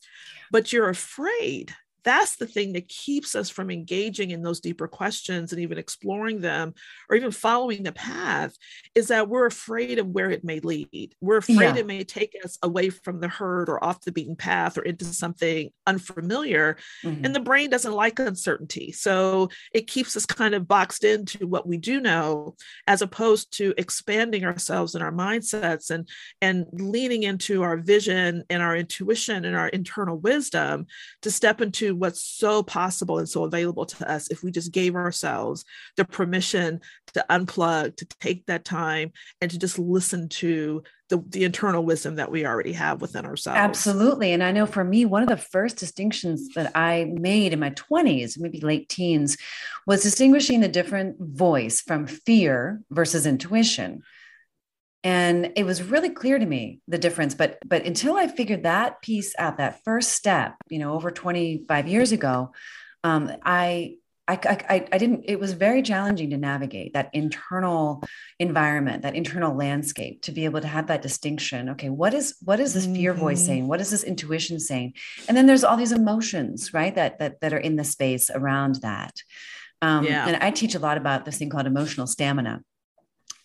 but 0.51 0.73
you're 0.73 0.89
afraid 0.89 1.75
that's 2.09 2.37
the 2.37 2.47
thing 2.47 2.73
that 2.73 2.89
keeps 2.89 3.35
us 3.35 3.51
from 3.51 3.71
engaging 3.71 4.31
in 4.31 4.43
those 4.43 4.61
deeper 4.61 4.89
questions 4.89 5.53
and 5.53 5.61
even 5.61 5.77
exploring 5.77 6.41
them 6.41 6.73
or 7.11 7.17
even 7.17 7.31
following 7.31 7.83
the 7.83 7.93
path 7.93 8.57
is 8.95 9.09
that 9.09 9.29
we're 9.29 9.45
afraid 9.45 9.99
of 9.99 10.07
where 10.07 10.31
it 10.31 10.43
may 10.43 10.59
lead 10.61 11.15
we're 11.21 11.37
afraid 11.37 11.61
yeah. 11.61 11.77
it 11.77 11.87
may 11.87 12.03
take 12.03 12.35
us 12.43 12.57
away 12.63 12.89
from 12.89 13.21
the 13.21 13.29
herd 13.29 13.69
or 13.69 13.85
off 13.85 14.01
the 14.01 14.13
beaten 14.13 14.37
path 14.37 14.79
or 14.79 14.83
into 14.83 15.05
something 15.05 15.69
unfamiliar 15.87 16.79
mm-hmm. 17.05 17.23
and 17.27 17.35
the 17.35 17.41
brain 17.41 17.69
doesn't 17.69 17.93
like 17.93 18.19
uncertainty 18.19 18.91
so 18.91 19.51
it 19.75 19.87
keeps 19.87 20.17
us 20.17 20.25
kind 20.25 20.55
of 20.55 20.67
boxed 20.67 21.05
into 21.05 21.47
what 21.47 21.69
we 21.69 21.77
do 21.77 22.01
know 22.01 22.55
as 22.87 23.03
opposed 23.03 23.55
to 23.55 23.75
expanding 23.77 24.47
ourselves 24.47 24.95
and 24.95 25.05
our 25.05 25.13
mindsets 25.13 25.91
and 25.91 26.09
and 26.41 26.65
leaning 26.73 27.25
into 27.25 27.63
our 27.63 27.77
vision 27.77 28.45
and 28.49 28.63
our 28.63 28.75
intuition 28.75 29.45
and 29.45 29.55
our 29.55 29.69
internal 29.69 30.17
wisdom 30.17 30.87
to 31.21 31.31
step 31.31 31.61
into 31.61 31.98
what's 31.99 32.23
so 32.23 32.63
possible 32.63 33.19
and 33.19 33.29
so 33.29 33.45
available 33.45 33.87
to 33.87 34.11
us 34.11 34.31
if 34.31 34.43
we 34.43 34.51
just 34.51 34.73
gave 34.73 34.95
ourselves 34.95 35.65
the 35.97 36.05
permission 36.05 36.81
to 37.15 37.25
unplug, 37.31 37.97
to 37.97 38.07
take 38.21 38.47
that 38.47 38.65
time, 38.65 39.13
and 39.41 39.51
to 39.51 39.59
just 39.59 39.79
listen 39.79 40.29
to 40.29 40.83
the, 41.09 41.23
the 41.29 41.45
internal 41.45 41.85
wisdom 41.85 42.17
that 42.17 42.31
we 42.31 42.47
already 42.47 42.73
have 42.73 43.01
within 43.01 43.25
ourselves. 43.25 43.59
Absolutely. 43.59 44.33
And 44.33 44.43
I 44.43 44.53
know 44.53 44.67
for 44.67 44.85
me, 44.85 45.05
one 45.05 45.23
of 45.23 45.29
the 45.29 45.37
first 45.37 45.77
distinctions 45.77 46.49
that 46.55 46.71
I 46.75 47.07
made 47.19 47.53
in 47.53 47.61
my 47.61 47.71
20s, 47.71 48.39
maybe 48.39 48.61
late 48.61 48.89
teens, 48.89 49.37
was 49.87 50.03
distinguishing 50.03 50.61
the 50.61 50.69
different 50.69 51.17
voice 51.19 51.81
from 51.81 52.07
fear 52.07 52.83
versus 52.91 53.27
intuition 53.27 54.03
and 55.09 55.53
it 55.57 55.65
was 55.65 55.83
really 55.83 56.11
clear 56.11 56.39
to 56.39 56.45
me 56.45 56.81
the 56.87 56.99
difference 56.99 57.35
but 57.35 57.59
but 57.67 57.85
until 57.87 58.17
i 58.17 58.27
figured 58.29 58.65
that 58.65 59.01
piece 59.01 59.35
out 59.39 59.57
that 59.57 59.83
first 59.83 60.13
step 60.13 60.55
you 60.69 60.79
know 60.79 60.93
over 60.93 61.11
25 61.11 61.89
years 61.89 62.13
ago 62.13 62.53
um, 63.05 63.33
I, 63.43 63.97
I 64.27 64.39
i 64.75 64.89
i 64.93 64.99
didn't 64.99 65.25
it 65.27 65.41
was 65.41 65.53
very 65.55 65.83
challenging 65.83 66.31
to 66.31 66.37
navigate 66.37 66.93
that 66.93 67.09
internal 67.15 68.03
environment 68.39 69.03
that 69.03 69.15
internal 69.15 69.57
landscape 69.57 70.21
to 70.23 70.33
be 70.33 70.45
able 70.45 70.61
to 70.61 70.67
have 70.67 70.89
that 70.89 71.01
distinction. 71.01 71.71
Okay 71.71 71.89
what 71.89 72.13
is 72.13 72.37
what 72.43 72.61
is 72.61 72.75
this 72.75 72.87
fear 72.87 73.13
mm-hmm. 73.13 73.21
voice 73.21 73.47
saying? 73.47 73.67
What 73.69 73.81
is 73.81 73.91
this 73.91 74.05
intuition 74.05 74.61
saying? 74.61 74.95
And 75.27 75.37
then 75.37 75.47
there's 75.47 75.65
all 75.65 75.79
these 75.79 75.93
emotions 75.93 76.75
right 76.75 76.95
that 76.97 77.19
that 77.21 77.41
that 77.41 77.55
are 77.55 77.65
in 77.69 77.77
the 77.77 77.85
space 77.85 78.31
around 78.31 78.77
that. 78.83 79.15
Um, 79.81 80.05
yeah. 80.05 80.27
and 80.27 80.37
i 80.43 80.51
teach 80.51 80.75
a 80.75 80.81
lot 80.81 80.97
about 80.97 81.25
this 81.25 81.39
thing 81.39 81.51
called 81.51 81.69
emotional 81.69 82.09
stamina 82.09 82.63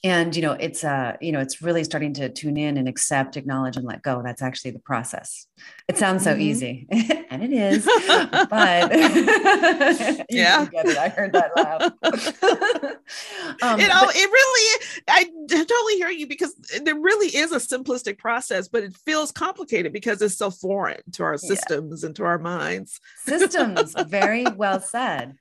and 0.03 0.35
you 0.35 0.41
know 0.41 0.51
it's 0.53 0.83
uh 0.83 1.15
you 1.21 1.31
know 1.31 1.39
it's 1.39 1.61
really 1.61 1.83
starting 1.83 2.13
to 2.13 2.27
tune 2.29 2.57
in 2.57 2.77
and 2.77 2.89
accept 2.89 3.37
acknowledge 3.37 3.77
and 3.77 3.85
let 3.85 4.01
go. 4.01 4.21
That's 4.23 4.41
actually 4.41 4.71
the 4.71 4.79
process. 4.79 5.47
It 5.87 5.97
sounds 5.97 6.23
so 6.23 6.31
mm-hmm. 6.31 6.41
easy. 6.41 6.87
And 7.33 7.41
it 7.41 7.51
is. 7.51 7.85
But 8.31 8.91
yeah. 10.29 10.67
It. 10.71 10.97
i 10.97 11.09
heard 11.09 11.33
that 11.33 11.51
laugh 11.55 11.81
um, 13.63 13.79
you 13.79 13.87
know 13.87 14.01
but, 14.05 14.15
it 14.15 14.31
really 14.31 14.81
i 15.07 15.23
totally 15.49 15.95
hear 15.95 16.09
you 16.09 16.27
because 16.27 16.53
there 16.83 16.99
really 16.99 17.35
is 17.35 17.51
a 17.51 17.57
simplistic 17.57 18.19
process 18.19 18.67
but 18.67 18.83
it 18.83 18.95
feels 19.05 19.31
complicated 19.31 19.93
because 19.93 20.21
it's 20.21 20.37
so 20.37 20.51
foreign 20.51 21.01
to 21.13 21.23
our 21.23 21.37
systems 21.37 22.03
yeah. 22.03 22.07
and 22.07 22.15
to 22.17 22.23
our 22.23 22.37
minds. 22.37 22.99
Systems. 23.25 23.95
Very 24.07 24.45
well 24.55 24.79
said. 24.79 25.35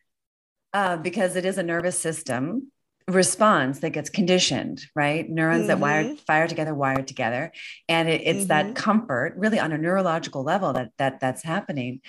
Uh, 0.73 0.97
because 0.97 1.37
it 1.37 1.45
is 1.45 1.59
a 1.59 1.63
nervous 1.63 1.99
system 1.99 2.73
response 3.09 3.81
that 3.81 3.91
gets 3.91 4.11
conditioned, 4.11 4.85
right? 4.95 5.29
Neurons 5.29 5.61
mm-hmm. 5.61 5.69
that 5.69 5.79
wire 5.79 6.05
mm-hmm. 6.05 6.15
fire 6.17 6.47
together, 6.47 6.75
wired 6.75 7.07
together, 7.07 7.53
and 7.89 8.09
it, 8.09 8.23
it's 8.25 8.41
mm-hmm. 8.41 8.49
that 8.49 8.75
comfort, 8.75 9.35
really 9.37 9.59
on 9.59 9.73
a 9.73 9.79
neurological 9.79 10.43
level, 10.43 10.73
that 10.73 10.93
that 10.99 11.21
that's 11.21 11.43
happening. 11.43 12.01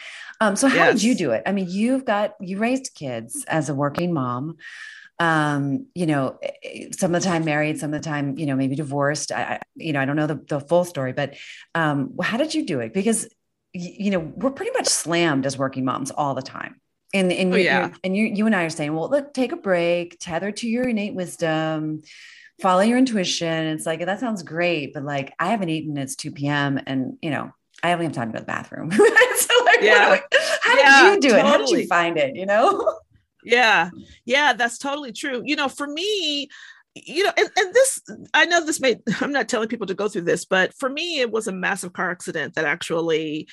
Um, 0.41 0.55
so 0.55 0.67
how 0.67 0.75
yes. 0.75 0.93
did 0.95 1.03
you 1.03 1.15
do 1.15 1.31
it? 1.31 1.43
I 1.45 1.51
mean, 1.51 1.67
you've 1.69 2.05
got 2.05 2.35
you 2.39 2.57
raised 2.57 2.93
kids 2.95 3.45
as 3.47 3.69
a 3.69 3.75
working 3.75 4.13
mom. 4.13 4.57
Um, 5.19 5.87
you 5.93 6.05
know, 6.05 6.37
eh, 6.41 6.51
eh, 6.63 6.87
some 6.97 7.13
of 7.13 7.21
the 7.21 7.27
time 7.27 7.45
married, 7.45 7.79
some 7.79 7.93
of 7.93 8.01
the 8.01 8.07
time, 8.07 8.37
you 8.37 8.45
know, 8.45 8.55
maybe 8.55 8.75
divorced. 8.75 9.31
I, 9.31 9.43
I 9.43 9.59
you 9.75 9.93
know, 9.93 10.01
I 10.01 10.05
don't 10.05 10.15
know 10.15 10.27
the, 10.27 10.43
the 10.47 10.59
full 10.59 10.85
story, 10.85 11.13
but 11.13 11.35
um, 11.75 12.15
how 12.21 12.37
did 12.37 12.53
you 12.53 12.65
do 12.65 12.79
it? 12.79 12.93
Because 12.93 13.27
you 13.73 14.11
know, 14.11 14.19
we're 14.19 14.51
pretty 14.51 14.71
much 14.71 14.87
slammed 14.87 15.45
as 15.45 15.57
working 15.57 15.83
moms 15.83 16.11
all 16.11 16.35
the 16.35 16.43
time 16.43 16.79
and 17.13 17.31
and, 17.31 17.53
oh, 17.53 17.57
you, 17.57 17.63
yeah. 17.63 17.93
and 18.03 18.15
you 18.15 18.25
you 18.25 18.45
and 18.45 18.55
I 18.55 18.63
are 18.63 18.69
saying, 18.69 18.93
well, 18.93 19.09
look, 19.09 19.33
take 19.33 19.51
a 19.51 19.57
break, 19.57 20.17
tether 20.19 20.51
to 20.51 20.67
your 20.67 20.87
innate 20.87 21.13
wisdom, 21.13 22.01
follow 22.61 22.81
your 22.81 22.97
intuition. 22.97 23.67
It's 23.67 23.85
like 23.85 24.05
that 24.05 24.19
sounds 24.19 24.43
great, 24.43 24.93
but 24.93 25.03
like 25.03 25.33
I 25.39 25.47
haven't 25.47 25.69
eaten. 25.69 25.97
It's 25.97 26.15
two 26.15 26.31
p.m. 26.31 26.79
and 26.85 27.17
you 27.21 27.29
know 27.29 27.51
I 27.83 27.91
only 27.91 28.05
haven't 28.05 28.15
time 28.15 28.29
to 28.29 28.33
go 28.33 28.39
to 28.39 28.45
the 28.45 28.47
bathroom. 28.47 28.91
so 28.91 29.63
like, 29.65 29.81
yeah. 29.81 30.19
how 30.61 30.77
yeah, 30.77 31.01
did 31.03 31.23
you 31.23 31.29
do 31.29 31.35
totally. 31.35 31.39
it? 31.39 31.45
How 31.45 31.57
did 31.57 31.69
you 31.69 31.87
find 31.87 32.17
it? 32.17 32.35
You 32.35 32.45
know? 32.45 32.99
yeah, 33.43 33.89
yeah, 34.25 34.53
that's 34.53 34.77
totally 34.77 35.11
true. 35.11 35.41
You 35.45 35.55
know, 35.55 35.67
for 35.67 35.87
me, 35.87 36.49
you 36.95 37.23
know, 37.23 37.31
and, 37.35 37.49
and 37.57 37.73
this, 37.73 38.01
I 38.33 38.45
know 38.45 38.65
this 38.65 38.79
may, 38.79 38.97
I'm 39.21 39.31
not 39.31 39.49
telling 39.49 39.67
people 39.67 39.87
to 39.87 39.93
go 39.93 40.07
through 40.07 40.23
this, 40.23 40.45
but 40.45 40.73
for 40.73 40.89
me, 40.89 41.19
it 41.19 41.31
was 41.31 41.47
a 41.47 41.51
massive 41.51 41.93
car 41.93 42.11
accident 42.11 42.55
that 42.55 42.65
actually 42.65 43.47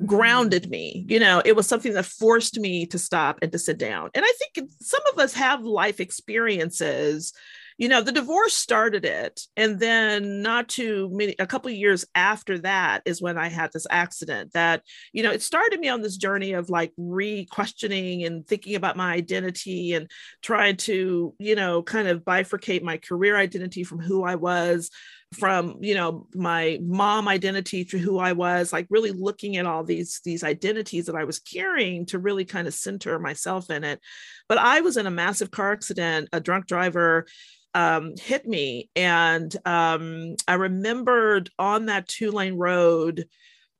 Mm-hmm. 0.00 0.06
grounded 0.06 0.70
me 0.70 1.04
you 1.08 1.20
know 1.20 1.42
it 1.44 1.54
was 1.54 1.66
something 1.66 1.92
that 1.92 2.06
forced 2.06 2.58
me 2.58 2.86
to 2.86 2.98
stop 2.98 3.38
and 3.42 3.52
to 3.52 3.58
sit 3.58 3.78
down. 3.78 4.10
And 4.14 4.24
i 4.24 4.32
think 4.38 4.70
some 4.80 5.02
of 5.12 5.18
us 5.18 5.34
have 5.34 5.62
life 5.62 6.00
experiences 6.00 7.32
you 7.78 7.88
know 7.88 8.02
the 8.02 8.12
divorce 8.12 8.54
started 8.54 9.04
it 9.04 9.40
and 9.56 9.80
then 9.80 10.42
not 10.42 10.68
too 10.68 11.10
many 11.12 11.34
a 11.38 11.46
couple 11.46 11.70
years 11.70 12.04
after 12.14 12.58
that 12.58 13.02
is 13.04 13.22
when 13.22 13.38
i 13.38 13.48
had 13.48 13.70
this 13.72 13.86
accident 13.90 14.52
that 14.52 14.82
you 15.12 15.22
know 15.22 15.30
it 15.30 15.42
started 15.42 15.80
me 15.80 15.88
on 15.88 16.02
this 16.02 16.16
journey 16.16 16.52
of 16.52 16.70
like 16.70 16.92
re-questioning 16.96 18.24
and 18.24 18.46
thinking 18.46 18.74
about 18.74 18.96
my 18.96 19.12
identity 19.12 19.94
and 19.94 20.10
trying 20.42 20.76
to 20.76 21.34
you 21.38 21.54
know 21.54 21.82
kind 21.82 22.08
of 22.08 22.24
bifurcate 22.24 22.82
my 22.82 22.98
career 22.98 23.36
identity 23.36 23.84
from 23.84 24.00
who 24.00 24.22
i 24.22 24.34
was 24.34 24.90
from 25.32 25.76
you 25.80 25.94
know 25.94 26.26
my 26.34 26.78
mom 26.82 27.28
identity 27.28 27.84
to 27.84 27.98
who 27.98 28.18
i 28.18 28.32
was 28.32 28.72
like 28.72 28.86
really 28.90 29.10
looking 29.10 29.56
at 29.56 29.66
all 29.66 29.82
these 29.82 30.20
these 30.24 30.44
identities 30.44 31.06
that 31.06 31.16
i 31.16 31.24
was 31.24 31.38
carrying 31.38 32.04
to 32.06 32.18
really 32.18 32.44
kind 32.44 32.68
of 32.68 32.74
center 32.74 33.18
myself 33.18 33.70
in 33.70 33.84
it 33.84 34.00
but 34.48 34.58
i 34.58 34.80
was 34.80 34.96
in 34.96 35.06
a 35.06 35.10
massive 35.10 35.50
car 35.50 35.72
accident 35.72 36.28
a 36.32 36.40
drunk 36.40 36.66
driver 36.66 37.26
um, 37.74 38.12
hit 38.20 38.46
me 38.46 38.90
and 38.94 39.56
um, 39.66 40.36
i 40.46 40.54
remembered 40.54 41.48
on 41.58 41.86
that 41.86 42.06
two 42.06 42.30
lane 42.30 42.54
road 42.54 43.24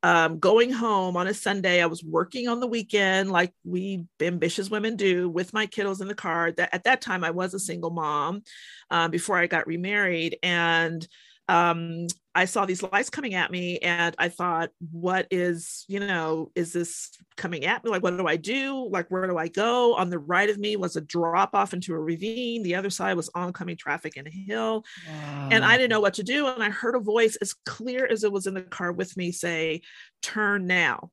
um, 0.03 0.39
going 0.41 0.73
home 0.73 1.17
on 1.17 1.29
a 1.29 1.35
Sunday. 1.35 1.81
I 1.81 1.87
was 1.87 2.03
working 2.03 2.49
on 2.49 2.59
the 2.59 2.67
weekend, 2.67 3.31
like 3.31 3.53
we 3.65 4.05
ambitious 4.21 4.69
women 4.69 4.97
do, 4.97 5.29
with 5.29 5.53
my 5.53 5.67
kiddos 5.67 6.01
in 6.01 6.09
the 6.09 6.15
car. 6.15 6.51
That 6.51 6.75
at 6.75 6.85
that 6.85 7.01
time 7.01 7.23
I 7.23 7.31
was 7.31 7.55
a 7.55 7.61
single 7.61 7.91
mom 7.91 8.43
um, 8.91 9.11
before 9.11 9.39
I 9.39 9.47
got 9.47 9.67
remarried, 9.67 10.39
and 10.43 11.07
um, 11.49 12.07
I 12.35 12.47
saw 12.47 12.65
these 12.65 12.83
lights 12.83 13.11
coming 13.11 13.35
at 13.35 13.51
me 13.51 13.79
and 13.79 14.15
I 14.19 14.29
thought, 14.29 14.71
what 14.91 15.27
is, 15.31 15.85
you 15.87 16.01
know, 16.01 16.51
is 16.55 16.73
this 16.73 17.11
coming 17.37 17.65
at 17.67 17.85
me? 17.85 17.91
Like, 17.91 18.03
what 18.03 18.17
do 18.17 18.27
I 18.27 18.37
do? 18.37 18.89
Like, 18.91 19.11
where 19.11 19.27
do 19.27 19.37
I 19.37 19.49
go? 19.49 19.95
On 19.95 20.09
the 20.09 20.19
right 20.19 20.49
of 20.49 20.59
me 20.59 20.77
was 20.77 20.97
a 20.97 21.03
drop 21.03 21.55
off 21.55 21.75
into 21.75 21.93
a 21.95 21.99
ravine. 21.99 22.63
The 22.63 22.77
other 22.77 22.89
side 22.89 23.17
was 23.17 23.29
oncoming 23.35 23.77
traffic 23.77 24.17
and 24.17 24.27
a 24.27 24.31
hill. 24.31 24.85
Wow. 25.07 25.49
And 25.51 25.65
I 25.65 25.77
didn't 25.77 25.91
know 25.91 26.01
what 26.01 26.15
to 26.15 26.23
do. 26.23 26.47
And 26.47 26.63
I 26.63 26.71
heard 26.71 26.95
a 26.95 27.01
voice 27.01 27.37
as 27.37 27.55
clear 27.67 28.07
as 28.07 28.25
it 28.25 28.33
was 28.33 28.47
in 28.47 28.55
the 28.55 28.63
car 28.63 28.93
with 28.93 29.17
me 29.17 29.31
say, 29.31 29.83
turn 30.23 30.67
now. 30.67 31.11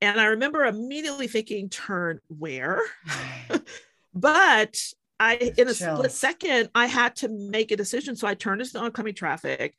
And 0.00 0.20
I 0.20 0.26
remember 0.26 0.64
immediately 0.64 1.28
thinking, 1.28 1.68
turn 1.68 2.18
where? 2.28 2.80
but 4.14 4.76
I 5.18 5.52
in 5.56 5.68
a 5.68 5.74
split 5.74 6.12
second 6.12 6.70
I 6.74 6.86
had 6.86 7.16
to 7.16 7.28
make 7.28 7.70
a 7.70 7.76
decision. 7.76 8.16
So 8.16 8.26
I 8.26 8.34
turned 8.34 8.60
into 8.60 8.74
the 8.74 8.80
oncoming 8.80 9.14
traffic. 9.14 9.74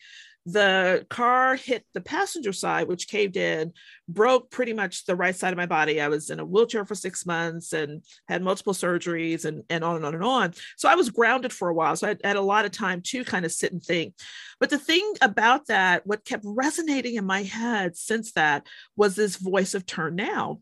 The 0.49 1.05
car 1.09 1.57
hit 1.57 1.85
the 1.93 1.99
passenger 1.99 2.53
side, 2.53 2.87
which 2.87 3.09
caved 3.09 3.35
in, 3.35 3.73
broke 4.07 4.49
pretty 4.49 4.71
much 4.71 5.03
the 5.03 5.15
right 5.15 5.35
side 5.35 5.51
of 5.51 5.57
my 5.57 5.65
body. 5.65 5.99
I 5.99 6.07
was 6.07 6.29
in 6.29 6.39
a 6.39 6.45
wheelchair 6.45 6.85
for 6.85 6.95
six 6.95 7.25
months 7.25 7.73
and 7.73 8.01
had 8.29 8.41
multiple 8.41 8.71
surgeries 8.71 9.43
and, 9.43 9.63
and 9.69 9.83
on 9.83 9.97
and 9.97 10.05
on 10.05 10.15
and 10.15 10.23
on. 10.23 10.53
So 10.77 10.87
I 10.87 10.95
was 10.95 11.09
grounded 11.09 11.51
for 11.51 11.67
a 11.67 11.73
while. 11.73 11.97
So 11.97 12.07
I 12.07 12.15
had 12.25 12.37
a 12.37 12.41
lot 12.41 12.63
of 12.63 12.71
time 12.71 13.01
to 13.07 13.25
kind 13.25 13.43
of 13.43 13.51
sit 13.51 13.73
and 13.73 13.83
think. 13.83 14.13
But 14.57 14.69
the 14.69 14.79
thing 14.79 15.15
about 15.21 15.67
that, 15.67 16.07
what 16.07 16.23
kept 16.23 16.45
resonating 16.45 17.15
in 17.15 17.25
my 17.25 17.43
head 17.43 17.97
since 17.97 18.31
that 18.31 18.65
was 18.95 19.17
this 19.17 19.35
voice 19.35 19.73
of 19.73 19.85
turn 19.85 20.15
now 20.15 20.61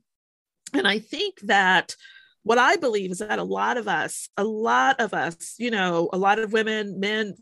and 0.74 0.88
i 0.88 1.00
think 1.00 1.39
that 1.41 1.96
what 2.46 2.60
I 2.60 2.75
believe 2.75 3.10
is 3.10 3.18
that 3.18 3.40
a 3.40 3.44
lot 3.44 3.75
of 3.75 3.88
us, 3.88 4.30
a 4.38 4.44
lot 4.44 5.00
of 5.00 5.16
us, 5.16 5.56
you 5.58 5.72
know, 5.72 6.10
a 6.14 6.18
lot 6.18 6.38
of 6.38 6.54
women, 6.54 7.00
men, 7.00 7.34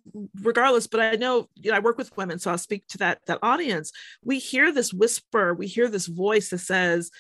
regardless, 0.42 0.88
but 0.88 1.02
I 1.02 1.18
know, 1.18 1.50
you 1.56 1.72
know, 1.72 1.76
I 1.76 1.82
work 1.82 1.98
with 1.98 2.16
women, 2.16 2.40
so 2.40 2.50
I'll 2.50 2.58
speak 2.58 2.88
to 2.88 2.98
that 3.00 3.20
that 3.28 3.40
audience. 3.44 3.92
We 4.24 4.40
hear 4.40 4.72
this 4.72 4.94
whisper, 4.94 5.54
we 5.54 5.68
hear 5.68 5.90
this 5.90 6.08
voice 6.08 6.52
that 6.52 6.60
says, 6.60 7.12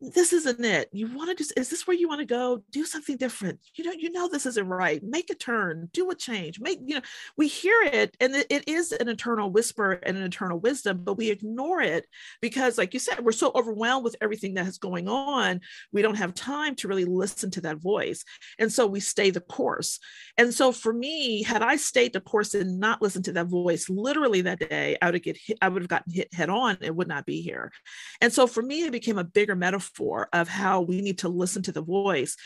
this 0.00 0.34
isn't 0.34 0.62
it. 0.62 0.90
You 0.92 1.06
want 1.16 1.30
to 1.30 1.34
just, 1.34 1.54
is 1.56 1.70
this 1.70 1.86
where 1.86 1.96
you 1.96 2.06
want 2.06 2.20
to 2.20 2.26
go? 2.26 2.62
Do 2.70 2.84
something 2.84 3.16
different. 3.16 3.60
You 3.76 3.84
know, 3.84 3.92
you 3.92 4.10
know, 4.10 4.28
this 4.28 4.44
isn't 4.44 4.68
right. 4.68 5.02
Make 5.02 5.30
a 5.30 5.34
turn, 5.34 5.88
do 5.94 6.10
a 6.10 6.14
change, 6.14 6.60
make, 6.60 6.80
you 6.84 6.96
know, 6.96 7.00
we 7.38 7.48
hear 7.48 7.82
it 7.82 8.14
and 8.20 8.36
it, 8.36 8.46
it 8.50 8.68
is 8.68 8.92
an 8.92 9.08
eternal 9.08 9.50
whisper 9.50 9.92
and 9.92 10.18
an 10.18 10.22
eternal 10.22 10.58
wisdom, 10.58 11.00
but 11.02 11.16
we 11.16 11.30
ignore 11.30 11.80
it 11.80 12.06
because, 12.42 12.76
like 12.76 12.92
you 12.92 13.00
said, 13.00 13.24
we're 13.24 13.32
so 13.32 13.52
overwhelmed 13.54 14.04
with 14.04 14.16
everything 14.20 14.54
that 14.54 14.66
is 14.66 14.76
going 14.76 15.08
on. 15.08 15.62
We 15.92 16.02
don't 16.02 16.16
have 16.16 16.34
time 16.34 16.74
to 16.76 16.88
really 16.88 17.06
listen 17.06 17.50
to 17.52 17.62
that 17.62 17.78
voice. 17.78 18.22
And 18.58 18.70
so 18.70 18.86
we 18.86 19.00
stay 19.00 19.30
the 19.30 19.40
course. 19.40 19.98
And 20.36 20.52
so 20.52 20.72
for 20.72 20.92
me, 20.92 21.42
had 21.42 21.62
I 21.62 21.76
stayed 21.76 22.12
the 22.12 22.20
course 22.20 22.52
and 22.52 22.78
not 22.78 23.00
listened 23.00 23.24
to 23.26 23.32
that 23.32 23.46
voice 23.46 23.88
literally 23.88 24.42
that 24.42 24.58
day, 24.58 24.98
I 25.00 25.06
would 25.06 25.14
have 25.14 25.22
get 25.22 25.38
hit, 25.38 25.56
I 25.62 25.70
would 25.70 25.80
have 25.80 25.88
gotten 25.88 26.12
hit 26.12 26.34
head 26.34 26.50
on 26.50 26.76
and 26.82 26.96
would 26.96 27.08
not 27.08 27.24
be 27.24 27.40
here. 27.40 27.72
And 28.20 28.30
so 28.30 28.46
for 28.46 28.62
me, 28.62 28.82
it 28.82 28.92
became 28.92 29.16
a 29.16 29.24
bigger 29.24 29.56
metaphor 29.56 29.85
metaphor 29.86 30.28
of 30.32 30.48
how 30.48 30.80
we 30.80 31.00
need 31.00 31.18
to 31.18 31.28
listen 31.28 31.62
to 31.62 31.72
the 31.72 31.82
voice 31.82 32.36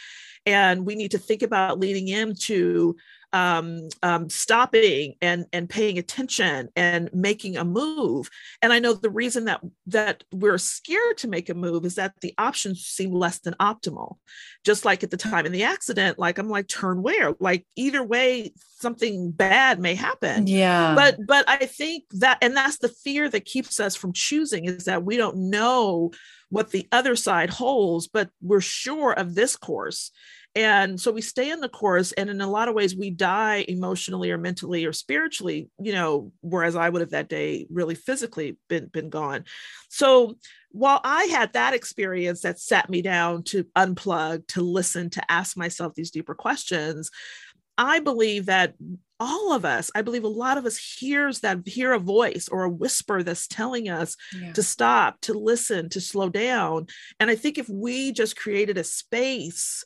and 0.46 0.86
we 0.86 0.94
need 0.94 1.10
to 1.10 1.18
think 1.18 1.42
about 1.42 1.78
leaning 1.78 2.08
into 2.08 2.96
um, 3.32 3.88
um, 4.02 4.28
stopping 4.28 5.14
and 5.22 5.46
and 5.52 5.68
paying 5.68 5.98
attention 5.98 6.68
and 6.74 7.10
making 7.12 7.56
a 7.56 7.64
move. 7.64 8.28
And 8.60 8.72
I 8.72 8.80
know 8.80 8.92
the 8.92 9.10
reason 9.10 9.44
that 9.44 9.60
that 9.86 10.24
we're 10.32 10.58
scared 10.58 11.18
to 11.18 11.28
make 11.28 11.48
a 11.48 11.54
move 11.54 11.84
is 11.84 11.94
that 11.94 12.14
the 12.22 12.34
options 12.38 12.84
seem 12.84 13.12
less 13.12 13.38
than 13.38 13.54
optimal. 13.60 14.16
Just 14.64 14.84
like 14.84 15.04
at 15.04 15.10
the 15.10 15.16
time 15.16 15.46
in 15.46 15.52
the 15.52 15.62
accident, 15.62 16.18
like 16.18 16.38
I'm 16.38 16.48
like 16.48 16.66
turn 16.66 17.02
where? 17.02 17.34
Like 17.38 17.66
either 17.76 18.02
way, 18.02 18.52
something 18.80 19.30
bad 19.30 19.78
may 19.78 19.94
happen. 19.94 20.48
Yeah. 20.48 20.94
But 20.96 21.24
but 21.24 21.48
I 21.48 21.66
think 21.66 22.04
that 22.14 22.38
and 22.42 22.56
that's 22.56 22.78
the 22.78 22.88
fear 22.88 23.28
that 23.28 23.44
keeps 23.44 23.78
us 23.78 23.94
from 23.94 24.12
choosing 24.12 24.64
is 24.64 24.86
that 24.86 25.04
we 25.04 25.16
don't 25.16 25.50
know 25.50 26.10
what 26.50 26.70
the 26.70 26.86
other 26.92 27.16
side 27.16 27.50
holds, 27.50 28.06
but 28.08 28.28
we're 28.42 28.60
sure 28.60 29.12
of 29.12 29.34
this 29.34 29.56
course. 29.56 30.10
And 30.56 31.00
so 31.00 31.12
we 31.12 31.22
stay 31.22 31.50
in 31.50 31.60
the 31.60 31.68
course, 31.68 32.10
and 32.10 32.28
in 32.28 32.40
a 32.40 32.50
lot 32.50 32.66
of 32.66 32.74
ways, 32.74 32.96
we 32.96 33.10
die 33.10 33.64
emotionally 33.68 34.32
or 34.32 34.38
mentally 34.38 34.84
or 34.84 34.92
spiritually, 34.92 35.68
you 35.80 35.92
know, 35.92 36.32
whereas 36.40 36.74
I 36.74 36.88
would 36.88 37.02
have 37.02 37.10
that 37.10 37.28
day 37.28 37.68
really 37.70 37.94
physically 37.94 38.58
been, 38.68 38.86
been 38.86 39.10
gone. 39.10 39.44
So 39.90 40.34
while 40.72 41.00
I 41.04 41.24
had 41.26 41.52
that 41.52 41.72
experience 41.72 42.40
that 42.40 42.58
sat 42.58 42.90
me 42.90 43.00
down 43.00 43.44
to 43.44 43.64
unplug, 43.76 44.48
to 44.48 44.62
listen, 44.62 45.08
to 45.10 45.30
ask 45.30 45.56
myself 45.56 45.94
these 45.94 46.10
deeper 46.10 46.34
questions, 46.34 47.12
I 47.78 48.00
believe 48.00 48.46
that 48.46 48.74
all 49.20 49.52
of 49.52 49.64
us 49.64 49.90
i 49.94 50.02
believe 50.02 50.24
a 50.24 50.28
lot 50.28 50.58
of 50.58 50.64
us 50.64 50.78
hears 50.78 51.40
that 51.40 51.58
hear 51.66 51.92
a 51.92 51.98
voice 51.98 52.48
or 52.50 52.64
a 52.64 52.70
whisper 52.70 53.22
that's 53.22 53.46
telling 53.46 53.88
us 53.88 54.16
yeah. 54.36 54.52
to 54.52 54.62
stop 54.62 55.20
to 55.20 55.34
listen 55.34 55.88
to 55.88 56.00
slow 56.00 56.28
down. 56.28 56.86
And 57.20 57.30
i 57.30 57.34
think 57.34 57.58
if 57.58 57.68
we 57.68 58.12
just 58.12 58.36
created 58.36 58.78
a 58.78 58.84
space 58.84 59.84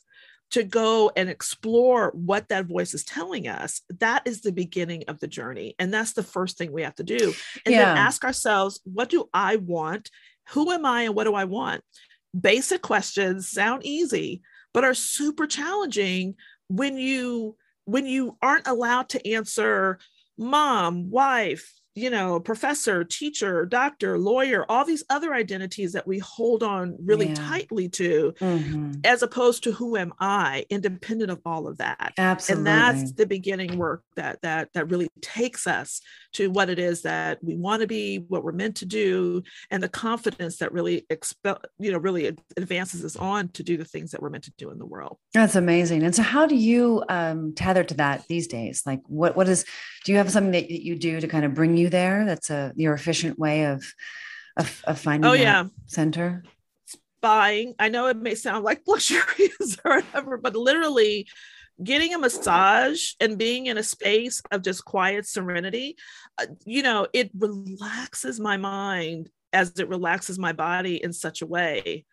to 0.51 0.63
go 0.63 1.11
and 1.15 1.29
explore 1.29 2.11
what 2.13 2.47
that 2.49 2.67
voice 2.67 2.93
is 2.93 3.03
telling 3.03 3.47
us 3.47 3.81
that 3.99 4.25
is 4.25 4.41
the 4.41 4.51
beginning 4.51 5.03
of 5.07 5.19
the 5.19 5.27
journey. 5.27 5.75
And 5.79 5.93
that's 5.93 6.13
the 6.13 6.23
first 6.23 6.57
thing 6.57 6.71
we 6.71 6.83
have 6.83 6.95
to 6.95 7.03
do. 7.03 7.33
And 7.65 7.73
yeah. 7.73 7.85
then 7.85 7.97
ask 7.97 8.23
ourselves 8.23 8.79
what 8.83 9.09
do 9.09 9.27
i 9.33 9.57
want? 9.57 10.09
Who 10.49 10.71
am 10.71 10.85
i 10.85 11.03
and 11.03 11.15
what 11.15 11.25
do 11.25 11.33
i 11.33 11.45
want? 11.45 11.83
Basic 12.39 12.81
questions 12.81 13.49
sound 13.49 13.85
easy 13.85 14.41
but 14.73 14.83
are 14.83 14.93
super 14.93 15.47
challenging 15.47 16.35
when 16.67 16.97
you 16.97 17.55
when 17.85 18.05
you 18.05 18.37
aren't 18.41 18.67
allowed 18.67 19.09
to 19.09 19.27
answer 19.31 19.99
mom, 20.37 21.09
wife, 21.09 21.73
you 21.95 22.09
know, 22.09 22.41
professor, 22.41 23.05
teacher, 23.05 23.65
doctor, 23.65 24.19
lawyer, 24.19 24.65
all 24.69 24.83
these 24.83 25.03
other 25.09 25.33
identities 25.33 25.93
that 25.93 26.05
we 26.05 26.19
hold 26.19 26.61
on 26.61 26.97
really 27.01 27.29
yeah. 27.29 27.35
tightly 27.35 27.87
to, 27.87 28.33
mm-hmm. 28.39 28.91
as 29.05 29.23
opposed 29.23 29.63
to 29.63 29.71
who 29.71 29.95
am 29.95 30.13
I, 30.19 30.65
independent 30.69 31.31
of 31.31 31.39
all 31.45 31.67
of 31.67 31.77
that. 31.77 32.13
Absolutely. 32.17 32.59
And 32.59 32.67
that's 32.67 33.11
the 33.13 33.25
beginning 33.25 33.77
work 33.77 34.03
that 34.17 34.41
that 34.41 34.73
that 34.73 34.89
really 34.89 35.07
takes 35.21 35.67
us 35.67 36.01
to 36.33 36.51
what 36.51 36.69
it 36.69 36.79
is 36.79 37.03
that 37.03 37.41
we 37.41 37.55
want 37.55 37.81
to 37.81 37.87
be, 37.87 38.17
what 38.27 38.43
we're 38.43 38.51
meant 38.51 38.75
to 38.77 38.85
do, 38.85 39.41
and 39.71 39.81
the 39.81 39.87
confidence 39.87 40.57
that 40.57 40.73
really 40.73 41.05
expel, 41.09 41.61
you 41.79 41.93
know, 41.93 41.97
really 41.97 42.35
advances 42.57 43.05
us 43.05 43.15
on 43.15 43.47
to 43.49 43.63
do 43.63 43.77
the 43.77 43.85
things 43.85 44.11
that 44.11 44.21
we're 44.21 44.29
meant 44.29 44.43
to 44.43 44.53
do 44.57 44.69
in 44.69 44.77
the 44.77 44.85
world. 44.85 45.17
That's 45.33 45.55
amazing. 45.55 46.03
And 46.03 46.13
so 46.13 46.23
how 46.23 46.45
do 46.45 46.55
you 46.55 47.03
um, 47.07 47.53
tether 47.55 47.85
to 47.85 47.93
that 47.95 48.27
these 48.27 48.47
days? 48.47 48.83
Like 48.85 48.99
what 49.07 49.37
what 49.37 49.47
is 49.47 49.63
do 50.03 50.11
you 50.11 50.17
have 50.17 50.31
something 50.31 50.51
that 50.51 50.69
you 50.69 50.97
do 50.97 51.19
to 51.21 51.27
kind 51.27 51.45
of 51.45 51.53
bring 51.53 51.77
you 51.77 51.84
there? 51.89 52.25
That's 52.25 52.49
a 52.49 52.73
your 52.75 52.93
efficient 52.93 53.39
way 53.39 53.65
of 53.65 53.85
of, 54.57 54.81
of 54.85 54.99
finding. 54.99 55.29
Oh 55.29 55.33
yeah, 55.33 55.65
center. 55.85 56.43
Spying. 56.85 57.73
I 57.79 57.89
know 57.89 58.07
it 58.07 58.17
may 58.17 58.35
sound 58.35 58.63
like 58.63 58.81
luxurious 58.87 59.77
or 59.83 59.97
whatever, 59.97 60.37
but 60.37 60.55
literally 60.55 61.27
getting 61.83 62.13
a 62.13 62.19
massage 62.19 63.11
and 63.19 63.37
being 63.37 63.65
in 63.65 63.77
a 63.77 63.83
space 63.83 64.41
of 64.51 64.61
just 64.61 64.85
quiet 64.85 65.27
serenity, 65.27 65.97
uh, 66.37 66.45
you 66.65 66.81
know, 66.81 67.07
it 67.11 67.31
relaxes 67.37 68.39
my 68.39 68.55
mind 68.57 69.29
as 69.51 69.77
it 69.79 69.89
relaxes 69.89 70.39
my 70.39 70.53
body 70.53 71.03
in 71.03 71.11
such 71.11 71.41
a 71.41 71.45
way 71.45 72.05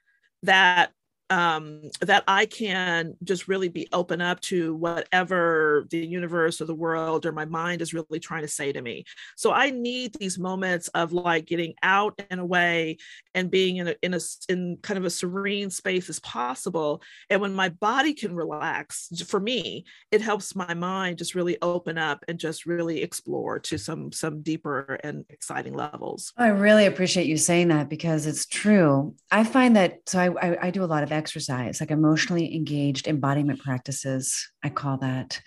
that 0.43 0.91
um, 1.33 1.81
that 2.03 2.25
I 2.29 2.45
can 2.45 3.17
just 3.25 3.49
really 3.49 3.71
be 3.71 3.89
open 3.91 4.21
up 4.21 4.41
to 4.43 4.75
whatever 4.75 5.87
the 5.89 6.07
universe 6.07 6.61
or 6.61 6.67
the 6.67 6.75
world 6.75 7.25
or 7.25 7.33
my 7.33 7.47
mind 7.47 7.81
is 7.81 7.95
really 7.95 8.21
trying 8.21 8.43
to 8.43 8.49
say 8.49 8.71
to 8.71 8.83
me. 8.83 9.07
So 9.37 9.51
I 9.51 9.71
need 9.71 10.13
these 10.13 10.39
moments 10.39 10.89
of 10.89 11.15
like 11.15 11.47
getting 11.47 11.73
out 11.83 12.21
and 12.31 12.39
away 12.39 12.99
and 13.35 13.51
being 13.51 13.79
in 13.79 13.89
a 13.89 13.95
in 14.03 14.13
a 14.13 14.21
in 14.51 14.77
kind 14.83 14.99
of 14.99 15.07
a 15.07 15.11
serene 15.11 15.71
space 15.71 16.11
as 16.11 16.21
possible. 16.21 17.03
And 17.31 17.41
when 17.41 17.55
my 17.55 17.71
body 17.71 18.13
can 18.13 18.35
relax, 18.35 19.09
for 19.27 19.41
me, 19.41 19.87
it 20.11 20.21
helps 20.21 20.55
my 20.55 20.75
mind 20.75 21.17
just 21.17 21.35
really 21.35 21.57
open 21.63 21.97
up 21.97 22.27
and 22.29 22.39
just 22.39 22.67
really 22.67 23.01
explore 23.01 23.59
to 23.61 23.79
some 23.79 24.13
some 24.13 24.43
deeper 24.43 24.99
and 25.03 25.25
exciting 25.31 25.73
levels. 25.73 26.35
I 26.37 26.49
really 26.49 26.85
appreciate 26.85 27.27
you 27.27 27.39
saying 27.39 27.69
that 27.69 27.89
because 27.89 28.27
it's 28.27 28.45
true. 28.45 29.15
I 29.31 29.45
find 29.45 29.77
that 29.77 30.01
so 30.05 30.19
I 30.19 30.27
I, 30.27 30.67
I 30.67 30.71
do 30.71 30.85
a 30.85 30.93
lot 30.93 31.03
of 31.03 31.11
exercise, 31.23 31.81
like 31.81 31.93
emotionally 31.93 32.55
engaged 32.55 33.07
embodiment 33.07 33.61
practices. 33.61 34.51
I 34.63 34.71
call 34.71 34.97
that 34.99 35.41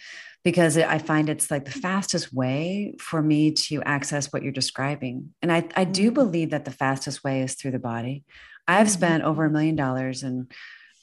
because 0.46 0.78
I 0.78 1.00
find 1.00 1.28
it's 1.28 1.52
like 1.52 1.66
the 1.66 1.80
fastest 1.88 2.32
way 2.32 2.96
for 3.00 3.22
me 3.22 3.52
to 3.68 3.82
access 3.84 4.32
what 4.32 4.42
you're 4.44 4.62
describing. 4.62 5.34
And 5.42 5.52
I, 5.52 5.68
I 5.76 5.84
do 5.84 6.06
mm-hmm. 6.06 6.14
believe 6.14 6.50
that 6.52 6.64
the 6.64 6.72
fastest 6.72 7.24
way 7.26 7.42
is 7.42 7.56
through 7.56 7.72
the 7.72 7.88
body. 7.94 8.24
I've 8.68 8.88
mm-hmm. 8.88 8.94
spent 8.94 9.24
over 9.24 9.44
a 9.44 9.50
million 9.50 9.76
dollars 9.76 10.24
and, 10.24 10.50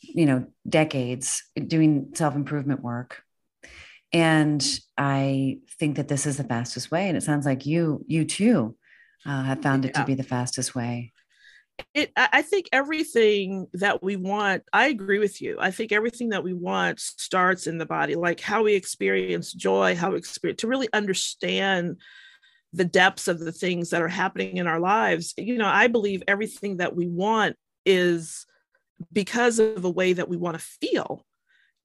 you 0.00 0.24
know, 0.26 0.46
decades 0.66 1.42
doing 1.66 2.12
self 2.14 2.35
improvement 2.35 2.82
work. 2.82 3.22
And 4.12 4.64
I 4.96 5.58
think 5.78 5.96
that 5.96 6.08
this 6.08 6.24
is 6.24 6.37
the 6.38 6.44
fastest 6.44 6.90
way. 6.90 7.08
And 7.08 7.16
it 7.16 7.22
sounds 7.22 7.44
like 7.44 7.66
you, 7.66 8.04
you 8.06 8.24
too, 8.24 8.76
uh, 9.26 9.42
have 9.42 9.62
found 9.62 9.85
it 9.85 9.92
yeah. 9.94 10.00
to 10.00 10.06
be 10.06 10.14
the 10.14 10.22
fastest 10.22 10.74
way 10.74 11.12
it 11.94 12.12
i 12.16 12.42
think 12.42 12.68
everything 12.72 13.66
that 13.72 14.02
we 14.02 14.16
want 14.16 14.62
i 14.72 14.87
agree 14.87 15.18
with 15.18 15.40
you. 15.40 15.56
I 15.61 15.70
think 15.70 15.92
everything 15.92 16.30
that 16.30 16.44
we 16.44 16.52
want 16.52 17.00
starts 17.00 17.66
in 17.66 17.78
the 17.78 17.87
body 17.87 18.14
like 18.14 18.40
how 18.40 18.62
we 18.62 18.74
experience 18.74 19.52
joy 19.52 19.94
how 19.94 20.11
we 20.11 20.18
experience 20.18 20.61
to 20.61 20.68
really 20.68 20.88
understand 20.92 21.98
the 22.72 22.85
depths 22.85 23.28
of 23.28 23.38
the 23.38 23.52
things 23.52 23.90
that 23.90 24.00
are 24.00 24.08
happening 24.08 24.56
in 24.56 24.66
our 24.66 24.80
lives. 24.80 25.35
You 25.37 25.58
know 25.58 25.66
i 25.66 25.87
believe 25.87 26.22
everything 26.28 26.78
that 26.78 26.94
we 26.94 27.06
want 27.06 27.56
is 27.85 28.46
because 29.12 29.58
of 29.58 29.82
the 29.82 29.90
way 29.90 30.12
that 30.12 30.28
we 30.28 30.37
want 30.37 30.58
to 30.58 30.64
feel 30.64 31.24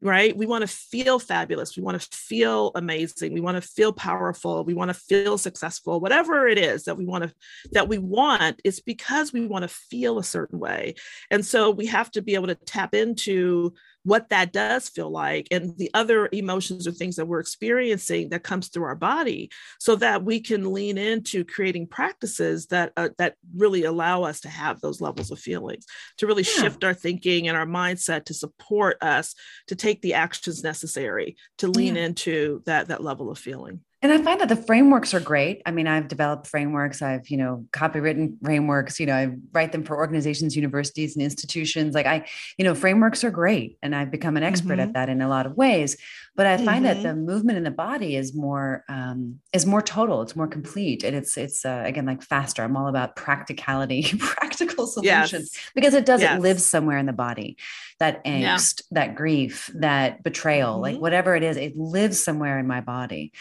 right? 0.01 0.37
We 0.37 0.45
want 0.45 0.61
to 0.61 0.67
feel 0.67 1.17
fabulous. 1.17 1.75
We 1.75 1.83
want 1.83 1.99
to 1.99 2.17
feel 2.17 2.71
amazing. 2.75 3.33
We 3.33 3.41
want 3.41 3.61
to 3.61 3.67
feel 3.67 3.91
powerful. 3.91 4.63
We 4.63 4.75
want 4.75 4.89
to 4.89 4.93
feel 4.93 5.37
successful. 5.37 5.99
Whatever 5.99 6.47
it 6.47 6.59
is 6.59 6.83
that 6.83 6.97
we 6.97 7.05
want 7.05 7.23
to 7.23 7.33
that 7.71 7.87
we 7.87 7.97
want, 7.97 8.61
it's 8.63 8.79
because 8.79 9.33
we 9.33 9.47
want 9.47 9.63
to 9.63 9.67
feel 9.67 10.19
a 10.19 10.23
certain 10.23 10.59
way. 10.59 10.95
And 11.31 11.45
so 11.45 11.71
we 11.71 11.87
have 11.87 12.11
to 12.11 12.21
be 12.21 12.35
able 12.35 12.47
to 12.47 12.55
tap 12.55 12.93
into 12.93 13.73
what 14.07 14.29
that 14.29 14.53
does 14.53 14.87
feel 14.87 15.11
like 15.11 15.49
and 15.51 15.77
the 15.77 15.91
other 15.93 16.29
emotions 16.31 16.87
or 16.87 16.93
things 16.93 17.17
that 17.17 17.27
we're 17.27 17.41
experiencing 17.41 18.29
that 18.29 18.41
comes 18.41 18.69
through 18.69 18.85
our 18.85 18.95
body 18.95 19.49
so 19.81 19.97
that 19.97 20.23
we 20.23 20.39
can 20.39 20.71
lean 20.71 20.97
into 20.97 21.43
creating 21.43 21.85
practices 21.85 22.67
that 22.67 22.93
uh, 22.95 23.09
that 23.17 23.35
really 23.53 23.83
allow 23.83 24.23
us 24.23 24.39
to 24.39 24.47
have 24.47 24.79
those 24.79 25.01
levels 25.01 25.29
of 25.29 25.37
feelings 25.37 25.85
to 26.17 26.25
really 26.25 26.43
yeah. 26.43 26.61
shift 26.61 26.85
our 26.85 26.93
thinking 26.93 27.49
and 27.49 27.57
our 27.57 27.65
mindset 27.65 28.23
to 28.23 28.33
support 28.33 28.95
us 29.03 29.35
to 29.67 29.75
take 29.75 30.01
the 30.01 30.13
actions 30.13 30.63
necessary 30.63 31.35
to 31.57 31.67
lean 31.67 31.97
yeah. 31.97 32.05
into 32.05 32.61
that 32.65 32.87
that 32.87 33.03
level 33.03 33.29
of 33.29 33.37
feeling 33.37 33.81
And 34.03 34.11
I 34.11 34.21
find 34.21 34.39
that 34.41 34.49
the 34.49 34.55
frameworks 34.55 35.15
are 35.15 35.19
great. 35.19 35.63
I 35.65 35.71
mean, 35.71 35.87
I've 35.87 36.07
developed 36.07 36.45
frameworks. 36.45 37.01
I've, 37.01 37.27
you 37.29 37.37
know, 37.37 37.65
copywritten 37.71 38.35
frameworks. 38.43 38.99
You 38.99 39.07
know, 39.07 39.15
I 39.15 39.35
write 39.53 39.71
them 39.71 39.83
for 39.83 39.97
organizations, 39.97 40.55
universities, 40.55 41.15
and 41.15 41.23
institutions. 41.23 41.95
Like 41.95 42.05
I, 42.05 42.27
you 42.59 42.65
know, 42.65 42.75
frameworks 42.75 43.23
are 43.23 43.31
great, 43.31 43.79
and 43.81 43.95
I've 43.95 44.11
become 44.11 44.37
an 44.37 44.43
expert 44.43 44.73
mm-hmm. 44.73 44.81
at 44.81 44.93
that 44.93 45.09
in 45.09 45.23
a 45.23 45.27
lot 45.27 45.47
of 45.47 45.57
ways. 45.57 45.97
But 46.35 46.45
I 46.45 46.57
find 46.57 46.85
mm-hmm. 46.85 47.01
that 47.01 47.09
the 47.09 47.15
movement 47.15 47.57
in 47.57 47.63
the 47.63 47.71
body 47.71 48.15
is 48.15 48.35
more 48.35 48.85
um, 48.87 49.39
is 49.51 49.65
more 49.65 49.81
total. 49.81 50.21
It's 50.21 50.35
more 50.35 50.47
complete, 50.47 51.03
and 51.03 51.15
it's 51.15 51.35
it's 51.35 51.65
uh, 51.65 51.81
again 51.83 52.05
like 52.05 52.21
faster. 52.21 52.63
I'm 52.63 52.77
all 52.77 52.89
about 52.89 53.15
practicality, 53.15 54.13
practical 54.19 54.85
solutions 54.85 55.49
yes. 55.53 55.71
because 55.73 55.95
it 55.95 56.05
does 56.05 56.21
yes. 56.21 56.37
it 56.37 56.41
lives 56.41 56.63
somewhere 56.63 56.99
in 56.99 57.07
the 57.07 57.13
body. 57.13 57.57
That 57.99 58.23
angst, 58.25 58.83
yeah. 58.91 58.99
that 59.05 59.15
grief, 59.15 59.71
that 59.73 60.21
betrayal, 60.21 60.73
mm-hmm. 60.73 60.81
like 60.83 60.97
whatever 60.97 61.35
it 61.35 61.41
is, 61.41 61.57
it 61.57 61.75
lives 61.75 62.23
somewhere 62.23 62.59
in 62.59 62.67
my 62.67 62.81
body. 62.81 63.33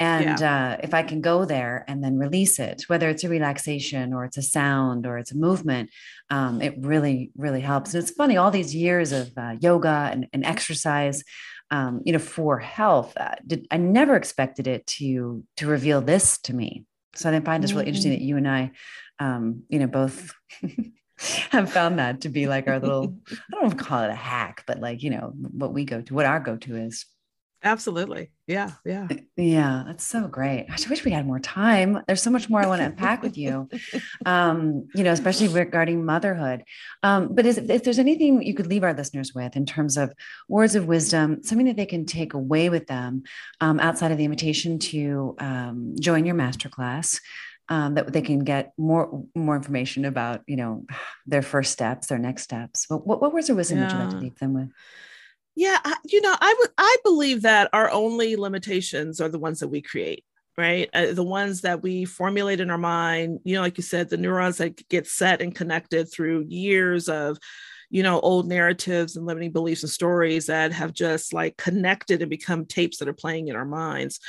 And 0.00 0.40
yeah. 0.40 0.72
uh, 0.72 0.76
if 0.82 0.94
I 0.94 1.02
can 1.02 1.20
go 1.20 1.44
there 1.44 1.84
and 1.86 2.02
then 2.02 2.18
release 2.18 2.58
it, 2.58 2.84
whether 2.86 3.10
it's 3.10 3.22
a 3.22 3.28
relaxation 3.28 4.14
or 4.14 4.24
it's 4.24 4.38
a 4.38 4.42
sound 4.42 5.06
or 5.06 5.18
it's 5.18 5.30
a 5.30 5.36
movement, 5.36 5.90
um, 6.30 6.62
it 6.62 6.74
really, 6.78 7.30
really 7.36 7.60
helps. 7.60 7.92
And 7.92 8.02
it's 8.02 8.10
funny, 8.10 8.38
all 8.38 8.50
these 8.50 8.74
years 8.74 9.12
of 9.12 9.30
uh, 9.36 9.56
yoga 9.60 10.08
and, 10.10 10.26
and 10.32 10.42
exercise, 10.42 11.22
um, 11.70 12.00
you 12.06 12.14
know, 12.14 12.18
for 12.18 12.58
health, 12.58 13.14
uh, 13.18 13.34
did, 13.46 13.66
I 13.70 13.76
never 13.76 14.16
expected 14.16 14.66
it 14.66 14.86
to 14.86 15.44
to 15.58 15.66
reveal 15.66 16.00
this 16.00 16.38
to 16.38 16.54
me. 16.54 16.86
So 17.14 17.30
I 17.30 17.38
find 17.40 17.62
it's 17.62 17.72
really 17.74 17.86
interesting 17.86 18.12
that 18.12 18.22
you 18.22 18.38
and 18.38 18.48
I, 18.48 18.70
um, 19.18 19.64
you 19.68 19.80
know, 19.80 19.86
both 19.86 20.32
have 21.50 21.70
found 21.70 21.98
that 21.98 22.22
to 22.22 22.28
be 22.30 22.46
like 22.46 22.68
our 22.68 22.80
little, 22.80 23.16
I 23.30 23.60
don't 23.60 23.78
call 23.78 24.02
it 24.02 24.10
a 24.10 24.14
hack, 24.14 24.64
but 24.66 24.80
like, 24.80 25.02
you 25.02 25.10
know, 25.10 25.32
what 25.34 25.74
we 25.74 25.84
go 25.84 26.00
to, 26.00 26.14
what 26.14 26.26
our 26.26 26.40
go 26.40 26.56
to 26.56 26.76
is. 26.76 27.04
Absolutely. 27.62 28.30
Yeah. 28.46 28.72
Yeah. 28.86 29.06
Yeah. 29.36 29.84
That's 29.86 30.04
so 30.04 30.26
great. 30.26 30.66
I 30.70 30.76
wish 30.88 31.04
we 31.04 31.10
had 31.10 31.26
more 31.26 31.38
time. 31.38 32.02
There's 32.06 32.22
so 32.22 32.30
much 32.30 32.48
more 32.48 32.62
I 32.62 32.66
want 32.66 32.80
to 32.80 32.86
unpack 32.86 33.22
with 33.22 33.36
you, 33.36 33.68
um, 34.26 34.88
you 34.94 35.04
know, 35.04 35.12
especially 35.12 35.48
regarding 35.48 36.04
motherhood. 36.04 36.64
Um, 37.02 37.34
but 37.34 37.44
is, 37.44 37.58
if 37.58 37.84
there's 37.84 37.98
anything 37.98 38.42
you 38.42 38.54
could 38.54 38.66
leave 38.66 38.82
our 38.82 38.94
listeners 38.94 39.34
with 39.34 39.56
in 39.56 39.66
terms 39.66 39.98
of 39.98 40.12
words 40.48 40.74
of 40.74 40.86
wisdom, 40.86 41.42
something 41.42 41.66
that 41.66 41.76
they 41.76 41.86
can 41.86 42.06
take 42.06 42.32
away 42.32 42.70
with 42.70 42.86
them 42.86 43.24
um, 43.60 43.78
outside 43.78 44.10
of 44.10 44.16
the 44.16 44.24
invitation 44.24 44.78
to 44.78 45.36
um, 45.38 45.94
join 46.00 46.24
your 46.24 46.34
masterclass, 46.34 47.20
um, 47.68 47.94
that 47.94 48.12
they 48.12 48.22
can 48.22 48.40
get 48.40 48.72
more 48.78 49.22
more 49.34 49.54
information 49.54 50.06
about, 50.06 50.40
you 50.46 50.56
know, 50.56 50.86
their 51.26 51.42
first 51.42 51.72
steps, 51.72 52.08
their 52.08 52.18
next 52.18 52.42
steps. 52.42 52.86
What, 52.88 53.06
what, 53.06 53.20
what 53.20 53.32
words 53.32 53.50
of 53.50 53.56
wisdom 53.56 53.78
yeah. 53.78 53.84
would 53.84 53.92
you 53.92 53.98
like 53.98 54.10
to 54.10 54.16
leave 54.16 54.38
them 54.38 54.54
with? 54.54 54.70
Yeah, 55.56 55.78
you 56.06 56.20
know, 56.20 56.34
I 56.40 56.54
would 56.58 56.70
I 56.78 56.96
believe 57.04 57.42
that 57.42 57.68
our 57.72 57.90
only 57.90 58.36
limitations 58.36 59.20
are 59.20 59.28
the 59.28 59.38
ones 59.38 59.60
that 59.60 59.68
we 59.68 59.82
create, 59.82 60.24
right? 60.56 60.88
Uh, 60.94 61.12
the 61.12 61.24
ones 61.24 61.62
that 61.62 61.82
we 61.82 62.04
formulate 62.04 62.60
in 62.60 62.70
our 62.70 62.78
mind. 62.78 63.40
You 63.44 63.56
know, 63.56 63.60
like 63.62 63.76
you 63.76 63.82
said, 63.82 64.08
the 64.08 64.16
neurons 64.16 64.58
that 64.58 64.88
get 64.88 65.06
set 65.06 65.42
and 65.42 65.54
connected 65.54 66.10
through 66.10 66.46
years 66.48 67.08
of 67.08 67.38
you 67.90 68.02
know 68.04 68.20
old 68.20 68.48
narratives 68.48 69.16
and 69.16 69.26
limiting 69.26 69.50
beliefs 69.52 69.82
and 69.82 69.90
stories 69.90 70.46
that 70.46 70.72
have 70.72 70.92
just 70.92 71.32
like 71.32 71.56
connected 71.56 72.22
and 72.22 72.30
become 72.30 72.64
tapes 72.64 72.98
that 72.98 73.08
are 73.08 73.12
playing 73.12 73.48
in 73.48 73.56
our 73.56 73.64
minds 73.64 74.20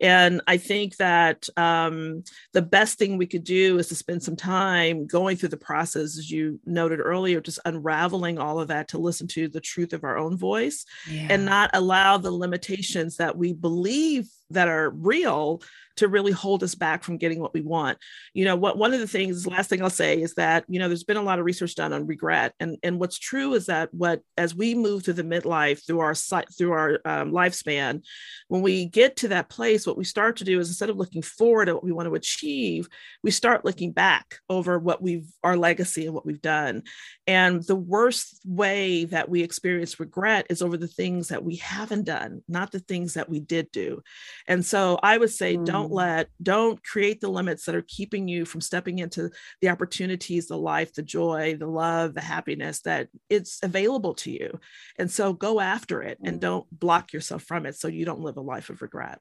and 0.00 0.40
I 0.46 0.56
think 0.56 0.96
that 0.96 1.48
um, 1.56 2.24
the 2.52 2.62
best 2.62 2.98
thing 2.98 3.18
we 3.18 3.26
could 3.26 3.44
do 3.44 3.78
is 3.78 3.88
to 3.88 3.94
spend 3.94 4.22
some 4.22 4.36
time 4.36 5.06
going 5.06 5.36
through 5.36 5.50
the 5.50 5.56
process, 5.56 6.18
as 6.18 6.30
you 6.30 6.58
noted 6.64 7.00
earlier, 7.00 7.40
just 7.40 7.58
unraveling 7.64 8.38
all 8.38 8.60
of 8.60 8.68
that 8.68 8.88
to 8.88 8.98
listen 8.98 9.26
to 9.28 9.48
the 9.48 9.60
truth 9.60 9.92
of 9.92 10.04
our 10.04 10.16
own 10.16 10.36
voice 10.36 10.84
yeah. 11.08 11.26
and 11.30 11.44
not 11.44 11.70
allow 11.74 12.16
the 12.16 12.30
limitations 12.30 13.16
that 13.16 13.36
we 13.36 13.52
believe 13.52 14.28
that 14.50 14.68
are 14.68 14.90
real 14.90 15.62
to 15.96 16.08
really 16.08 16.32
hold 16.32 16.62
us 16.62 16.74
back 16.74 17.04
from 17.04 17.18
getting 17.18 17.40
what 17.40 17.52
we 17.52 17.60
want. 17.60 17.98
You 18.32 18.46
know, 18.46 18.56
what 18.56 18.78
one 18.78 18.94
of 18.94 19.00
the 19.00 19.06
things, 19.06 19.46
last 19.46 19.68
thing 19.68 19.82
I'll 19.82 19.90
say 19.90 20.20
is 20.20 20.34
that, 20.34 20.64
you 20.66 20.78
know, 20.78 20.88
there's 20.88 21.04
been 21.04 21.18
a 21.18 21.22
lot 21.22 21.38
of 21.38 21.44
research 21.44 21.74
done 21.74 21.92
on 21.92 22.06
regret. 22.06 22.54
And, 22.58 22.78
and 22.82 22.98
what's 22.98 23.18
true 23.18 23.52
is 23.54 23.66
that 23.66 23.92
what 23.92 24.22
as 24.38 24.54
we 24.54 24.74
move 24.74 25.04
through 25.04 25.14
the 25.14 25.22
midlife 25.22 25.86
through 25.86 26.00
our 26.00 26.14
through 26.14 26.72
our 26.72 27.00
um, 27.04 27.32
lifespan, 27.32 28.02
when 28.48 28.62
we 28.62 28.86
get 28.86 29.16
to 29.16 29.28
that 29.28 29.50
place, 29.50 29.86
what 29.90 29.98
we 29.98 30.04
start 30.04 30.36
to 30.36 30.44
do 30.44 30.60
is 30.60 30.68
instead 30.68 30.88
of 30.88 30.96
looking 30.96 31.20
forward 31.22 31.68
at 31.68 31.74
what 31.74 31.84
we 31.84 31.90
want 31.90 32.08
to 32.08 32.14
achieve, 32.14 32.88
we 33.24 33.30
start 33.30 33.64
looking 33.64 33.90
back 33.90 34.38
over 34.48 34.78
what 34.78 35.02
we've 35.02 35.26
our 35.42 35.56
legacy 35.56 36.06
and 36.06 36.14
what 36.14 36.24
we've 36.24 36.40
done. 36.40 36.84
And 37.26 37.62
the 37.64 37.76
worst 37.76 38.40
way 38.44 39.04
that 39.06 39.28
we 39.28 39.42
experience 39.42 39.98
regret 39.98 40.46
is 40.48 40.62
over 40.62 40.76
the 40.76 40.86
things 40.86 41.28
that 41.28 41.44
we 41.44 41.56
haven't 41.56 42.04
done, 42.04 42.42
not 42.48 42.70
the 42.70 42.78
things 42.78 43.14
that 43.14 43.28
we 43.28 43.40
did 43.40 43.70
do. 43.72 44.02
And 44.46 44.64
so 44.64 44.98
I 45.02 45.18
would 45.18 45.30
say, 45.30 45.56
mm. 45.56 45.64
don't 45.64 45.90
let, 45.90 46.28
don't 46.40 46.82
create 46.84 47.20
the 47.20 47.28
limits 47.28 47.64
that 47.64 47.74
are 47.74 47.84
keeping 47.86 48.28
you 48.28 48.44
from 48.44 48.60
stepping 48.60 49.00
into 49.00 49.30
the 49.60 49.70
opportunities, 49.70 50.46
the 50.46 50.56
life, 50.56 50.94
the 50.94 51.02
joy, 51.02 51.56
the 51.58 51.66
love, 51.66 52.14
the 52.14 52.20
happiness 52.20 52.80
that 52.82 53.08
it's 53.28 53.58
available 53.62 54.14
to 54.14 54.30
you. 54.30 54.60
And 54.98 55.10
so 55.10 55.32
go 55.32 55.58
after 55.58 56.00
it 56.02 56.18
and 56.24 56.36
mm. 56.36 56.40
don't 56.40 56.66
block 56.70 57.12
yourself 57.12 57.42
from 57.42 57.66
it 57.66 57.74
so 57.74 57.88
you 57.88 58.04
don't 58.04 58.20
live 58.20 58.36
a 58.36 58.40
life 58.40 58.70
of 58.70 58.82
regret. 58.82 59.18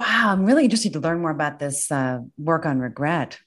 Wow, 0.00 0.32
I'm 0.32 0.46
really 0.46 0.64
interested 0.64 0.94
to 0.94 1.00
learn 1.00 1.20
more 1.20 1.30
about 1.30 1.58
this 1.58 1.92
uh, 1.92 2.20
work 2.38 2.66
on 2.66 2.80
regret. 2.80 3.38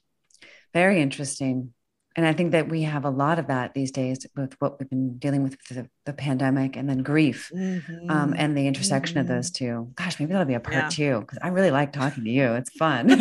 Very 0.72 1.02
interesting 1.02 1.74
and 2.16 2.24
I 2.26 2.32
think 2.32 2.52
that 2.52 2.68
we 2.68 2.82
have 2.82 3.04
a 3.04 3.10
lot 3.10 3.40
of 3.40 3.48
that 3.48 3.74
these 3.74 3.90
days 3.90 4.24
with 4.36 4.54
what 4.60 4.78
we've 4.78 4.88
been 4.88 5.18
dealing 5.18 5.42
with 5.42 5.56
the, 5.68 5.88
the 6.06 6.12
pandemic 6.12 6.76
and 6.76 6.88
then 6.88 7.02
grief 7.02 7.50
mm-hmm. 7.54 8.08
um, 8.08 8.34
and 8.36 8.56
the 8.56 8.68
intersection 8.68 9.16
mm-hmm. 9.16 9.22
of 9.22 9.36
those 9.36 9.50
two. 9.50 9.90
Gosh, 9.96 10.20
maybe 10.20 10.30
that'll 10.32 10.46
be 10.46 10.54
a 10.54 10.60
part 10.60 10.76
yeah. 10.76 10.88
two 10.88 11.20
because 11.20 11.38
I 11.42 11.48
really 11.48 11.72
like 11.72 11.92
talking 11.92 12.22
to 12.24 12.30
you. 12.30 12.52
It's 12.52 12.70
fun. 12.70 13.08
you 13.10 13.16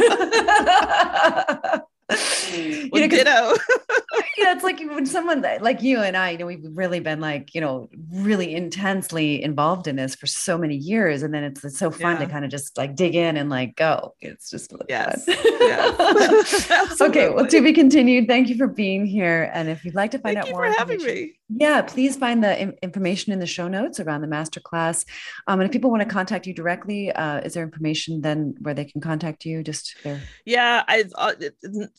know, 2.94 3.08
ditto. 3.08 3.56
yeah, 4.44 4.54
it's 4.54 4.64
like 4.64 4.80
when 4.80 5.06
someone 5.06 5.42
like 5.62 5.82
you 5.82 6.02
and 6.02 6.18
I, 6.18 6.32
you 6.32 6.38
know, 6.38 6.46
we've 6.46 6.66
really 6.74 7.00
been 7.00 7.22
like, 7.22 7.56
you 7.56 7.62
know, 7.62 7.90
really 8.12 8.54
intensely 8.54 9.42
involved 9.42 9.88
in 9.88 9.96
this 9.96 10.16
for 10.16 10.28
so 10.28 10.58
many 10.58 10.76
years. 10.76 11.24
And 11.24 11.34
then 11.34 11.44
it's, 11.44 11.64
it's 11.64 11.80
so 11.80 11.92
fun 11.92 12.20
yeah. 12.20 12.26
to 12.26 12.32
kind 12.32 12.44
of 12.44 12.52
just 12.52 12.78
like 12.78 12.96
dig 12.96 13.16
in 13.16 13.38
and 13.38 13.50
like 13.50 13.76
go. 13.76 14.16
It's 14.20 14.50
just 14.50 14.72
really 14.72 14.86
yes. 14.90 15.24
yes. 15.28 17.02
okay. 17.02 17.30
Well, 17.30 17.48
to 17.48 17.62
be 17.62 17.74
continued. 17.74 18.28
Thank 18.28 18.50
you 18.50 18.58
for 18.58 18.68
being 18.68 19.06
here. 19.06 19.50
And 19.54 19.70
if 19.70 19.86
you'd 19.86 19.96
like 19.96 20.12
to 20.12 20.20
find 20.20 20.36
Thank 20.36 20.48
out 20.48 20.52
more, 20.52 20.66
for 20.66 20.78
having 20.78 21.02
me. 21.02 21.34
Yeah, 21.50 21.82
please 21.82 22.18
find 22.18 22.44
the 22.44 22.74
information 22.82 23.32
in 23.32 23.40
the 23.40 23.46
show 23.46 23.68
notes 23.68 24.00
around 24.00 24.22
the 24.22 24.28
masterclass. 24.28 25.06
Um, 25.48 25.60
and 25.60 25.68
if 25.68 25.72
people 25.72 25.92
want 25.92 26.02
to 26.02 26.10
contact 26.10 26.48
you 26.48 26.54
directly, 26.54 27.12
uh, 27.12 27.42
is 27.42 27.54
there 27.54 27.64
information 27.64 28.22
then 28.22 28.56
where 28.60 28.74
they 28.74 28.86
can 28.86 29.02
contact 29.02 29.46
you? 29.46 29.62
Just 29.62 29.96
there. 30.04 30.22
Yeah, 30.46 30.84
I 30.88 31.06
uh, 31.16 31.34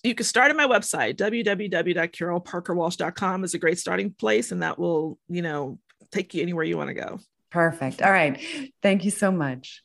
you 0.03 0.15
can 0.15 0.25
start 0.25 0.51
at 0.51 0.57
my 0.57 0.67
website 0.67 1.17
www.carolparkerwalsh.com 2.41 3.45
is 3.45 3.55
a 3.55 3.59
great 3.59 3.79
starting 3.79 4.11
place, 4.13 4.53
and 4.53 4.63
that 4.63 4.79
will 4.79 5.19
you 5.29 5.43
know 5.43 5.79
take 6.11 6.35
you 6.35 6.43
anywhere 6.43 6.65
you 6.65 6.77
want 6.77 6.89
to 6.89 6.95
go. 6.95 7.19
Perfect. 7.51 8.03
All 8.03 8.11
right. 8.11 8.41
Thank 8.83 9.05
you 9.05 9.11
so 9.11 9.31
much. 9.31 9.83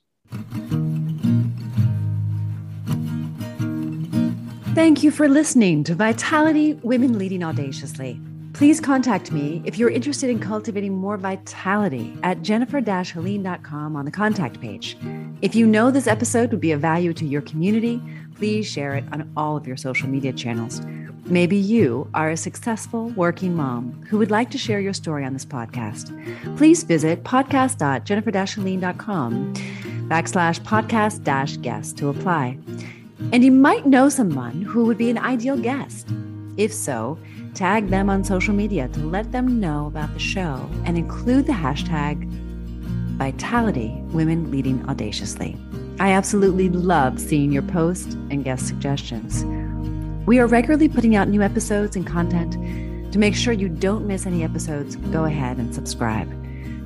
Thank 4.74 5.04
you 5.04 5.12
for 5.12 5.28
listening 5.28 5.84
to 5.86 5.96
Vitality 5.96 6.74
Women 6.74 7.18
Leading 7.18 7.44
Audaciously. 7.44 8.20
Please 8.60 8.80
contact 8.82 9.32
me 9.32 9.64
if 9.64 9.78
you're 9.78 9.90
interested 9.90 10.30
in 10.30 10.38
cultivating 10.38 10.94
more 10.94 11.16
vitality 11.16 12.14
at 12.24 12.42
jennifer-helene.com 12.42 13.96
on 13.96 14.04
the 14.04 14.12
contact 14.12 14.60
page. 14.60 14.98
If 15.42 15.56
you 15.56 15.66
know 15.66 15.92
this 15.92 16.08
episode 16.08 16.52
would 16.52 16.60
be 16.60 16.74
of 16.74 16.82
value 16.82 17.14
to 17.14 17.26
your 17.26 17.42
community, 17.42 18.02
please 18.36 18.70
share 18.70 18.96
it 18.96 19.06
on 19.14 19.32
all 19.38 19.56
of 19.56 19.66
your 19.66 19.78
social 19.78 20.10
media 20.10 20.34
channels. 20.34 20.82
Maybe 21.24 21.56
you 21.56 22.10
are 22.14 22.32
a 22.32 22.36
successful 22.36 23.12
working 23.12 23.56
mom 23.56 23.94
who 24.10 24.18
would 24.18 24.30
like 24.30 24.52
to 24.52 24.58
share 24.58 24.82
your 24.82 24.92
story 24.92 25.24
on 25.24 25.32
this 25.32 25.46
podcast. 25.46 26.12
Please 26.58 26.84
visit 26.84 27.24
podcast.jennifer-helene.com 27.24 29.54
backslash 30.10 30.60
podcast 30.60 31.24
dash 31.24 31.56
guest 31.56 31.98
to 32.00 32.10
apply. 32.10 32.58
And 33.32 33.46
you 33.46 33.54
might 33.54 33.86
know 33.86 34.10
someone 34.10 34.64
who 34.64 34.84
would 34.84 34.98
be 34.98 35.10
an 35.10 35.18
ideal 35.18 35.56
guest. 35.56 36.10
If 36.58 36.74
so, 36.74 37.18
Tag 37.60 37.90
them 37.90 38.10
on 38.10 38.24
social 38.24 38.54
media 38.54 38.88
to 38.88 39.02
let 39.02 39.34
them 39.34 39.60
know 39.60 39.88
about 39.88 40.14
the 40.14 40.20
show 40.20 40.70
and 40.86 40.98
include 40.98 41.46
the 41.46 41.52
hashtag 41.52 42.26
Vitality 43.18 44.02
Women 44.14 44.50
Leading 44.50 44.88
Audaciously. 44.88 45.58
I 46.00 46.14
absolutely 46.14 46.70
love 46.70 47.20
seeing 47.20 47.52
your 47.52 47.64
posts 47.64 48.14
and 48.32 48.46
guest 48.46 48.66
suggestions. 48.66 49.44
We 50.26 50.40
are 50.40 50.48
regularly 50.48 50.88
putting 50.88 51.18
out 51.18 51.28
new 51.28 51.42
episodes 51.42 51.98
and 51.98 52.08
content. 52.08 52.54
To 53.12 53.20
make 53.20 53.36
sure 53.36 53.52
you 53.52 53.68
don't 53.68 54.08
miss 54.08 54.26
any 54.26 54.42
episodes, 54.42 54.96
go 54.96 55.26
ahead 55.26 55.58
and 55.58 55.76
subscribe. 55.76 56.34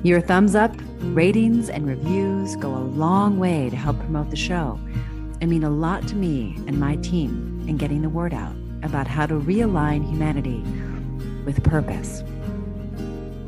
Your 0.04 0.20
thumbs 0.20 0.56
up, 0.56 0.74
ratings, 1.02 1.70
and 1.70 1.86
reviews 1.86 2.56
go 2.56 2.74
a 2.74 2.82
long 2.82 3.38
way 3.38 3.70
to 3.70 3.76
help 3.76 4.00
promote 4.00 4.30
the 4.30 4.36
show 4.36 4.80
and 5.40 5.48
mean 5.48 5.62
a 5.62 5.70
lot 5.70 6.08
to 6.08 6.16
me 6.16 6.56
and 6.66 6.80
my 6.80 6.96
team 6.96 7.64
in 7.68 7.76
getting 7.76 8.02
the 8.02 8.08
word 8.08 8.34
out 8.34 8.56
about 8.84 9.06
how 9.06 9.26
to 9.26 9.34
realign 9.34 10.08
humanity 10.08 10.62
with 11.44 11.62
purpose. 11.64 12.22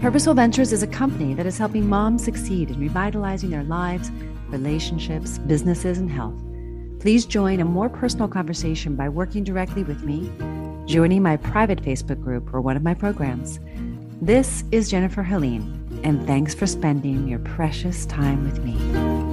Purposeful 0.00 0.34
Ventures 0.34 0.72
is 0.72 0.82
a 0.82 0.86
company 0.86 1.34
that 1.34 1.46
is 1.46 1.58
helping 1.58 1.88
moms 1.88 2.24
succeed 2.24 2.70
in 2.70 2.78
revitalizing 2.78 3.50
their 3.50 3.64
lives, 3.64 4.10
relationships, 4.48 5.38
businesses, 5.38 5.98
and 5.98 6.10
health. 6.10 6.40
Please 7.00 7.24
join 7.24 7.60
a 7.60 7.64
more 7.64 7.88
personal 7.88 8.28
conversation 8.28 8.96
by 8.96 9.08
working 9.08 9.44
directly 9.44 9.84
with 9.84 10.02
me, 10.02 10.30
joining 10.86 11.22
my 11.22 11.36
private 11.36 11.82
Facebook 11.82 12.22
group 12.22 12.52
or 12.52 12.60
one 12.60 12.76
of 12.76 12.82
my 12.82 12.94
programs. 12.94 13.58
This 14.20 14.64
is 14.72 14.90
Jennifer 14.90 15.22
Helene, 15.22 16.00
and 16.04 16.26
thanks 16.26 16.54
for 16.54 16.66
spending 16.66 17.28
your 17.28 17.40
precious 17.40 18.06
time 18.06 18.44
with 18.44 18.64
me. 18.64 19.25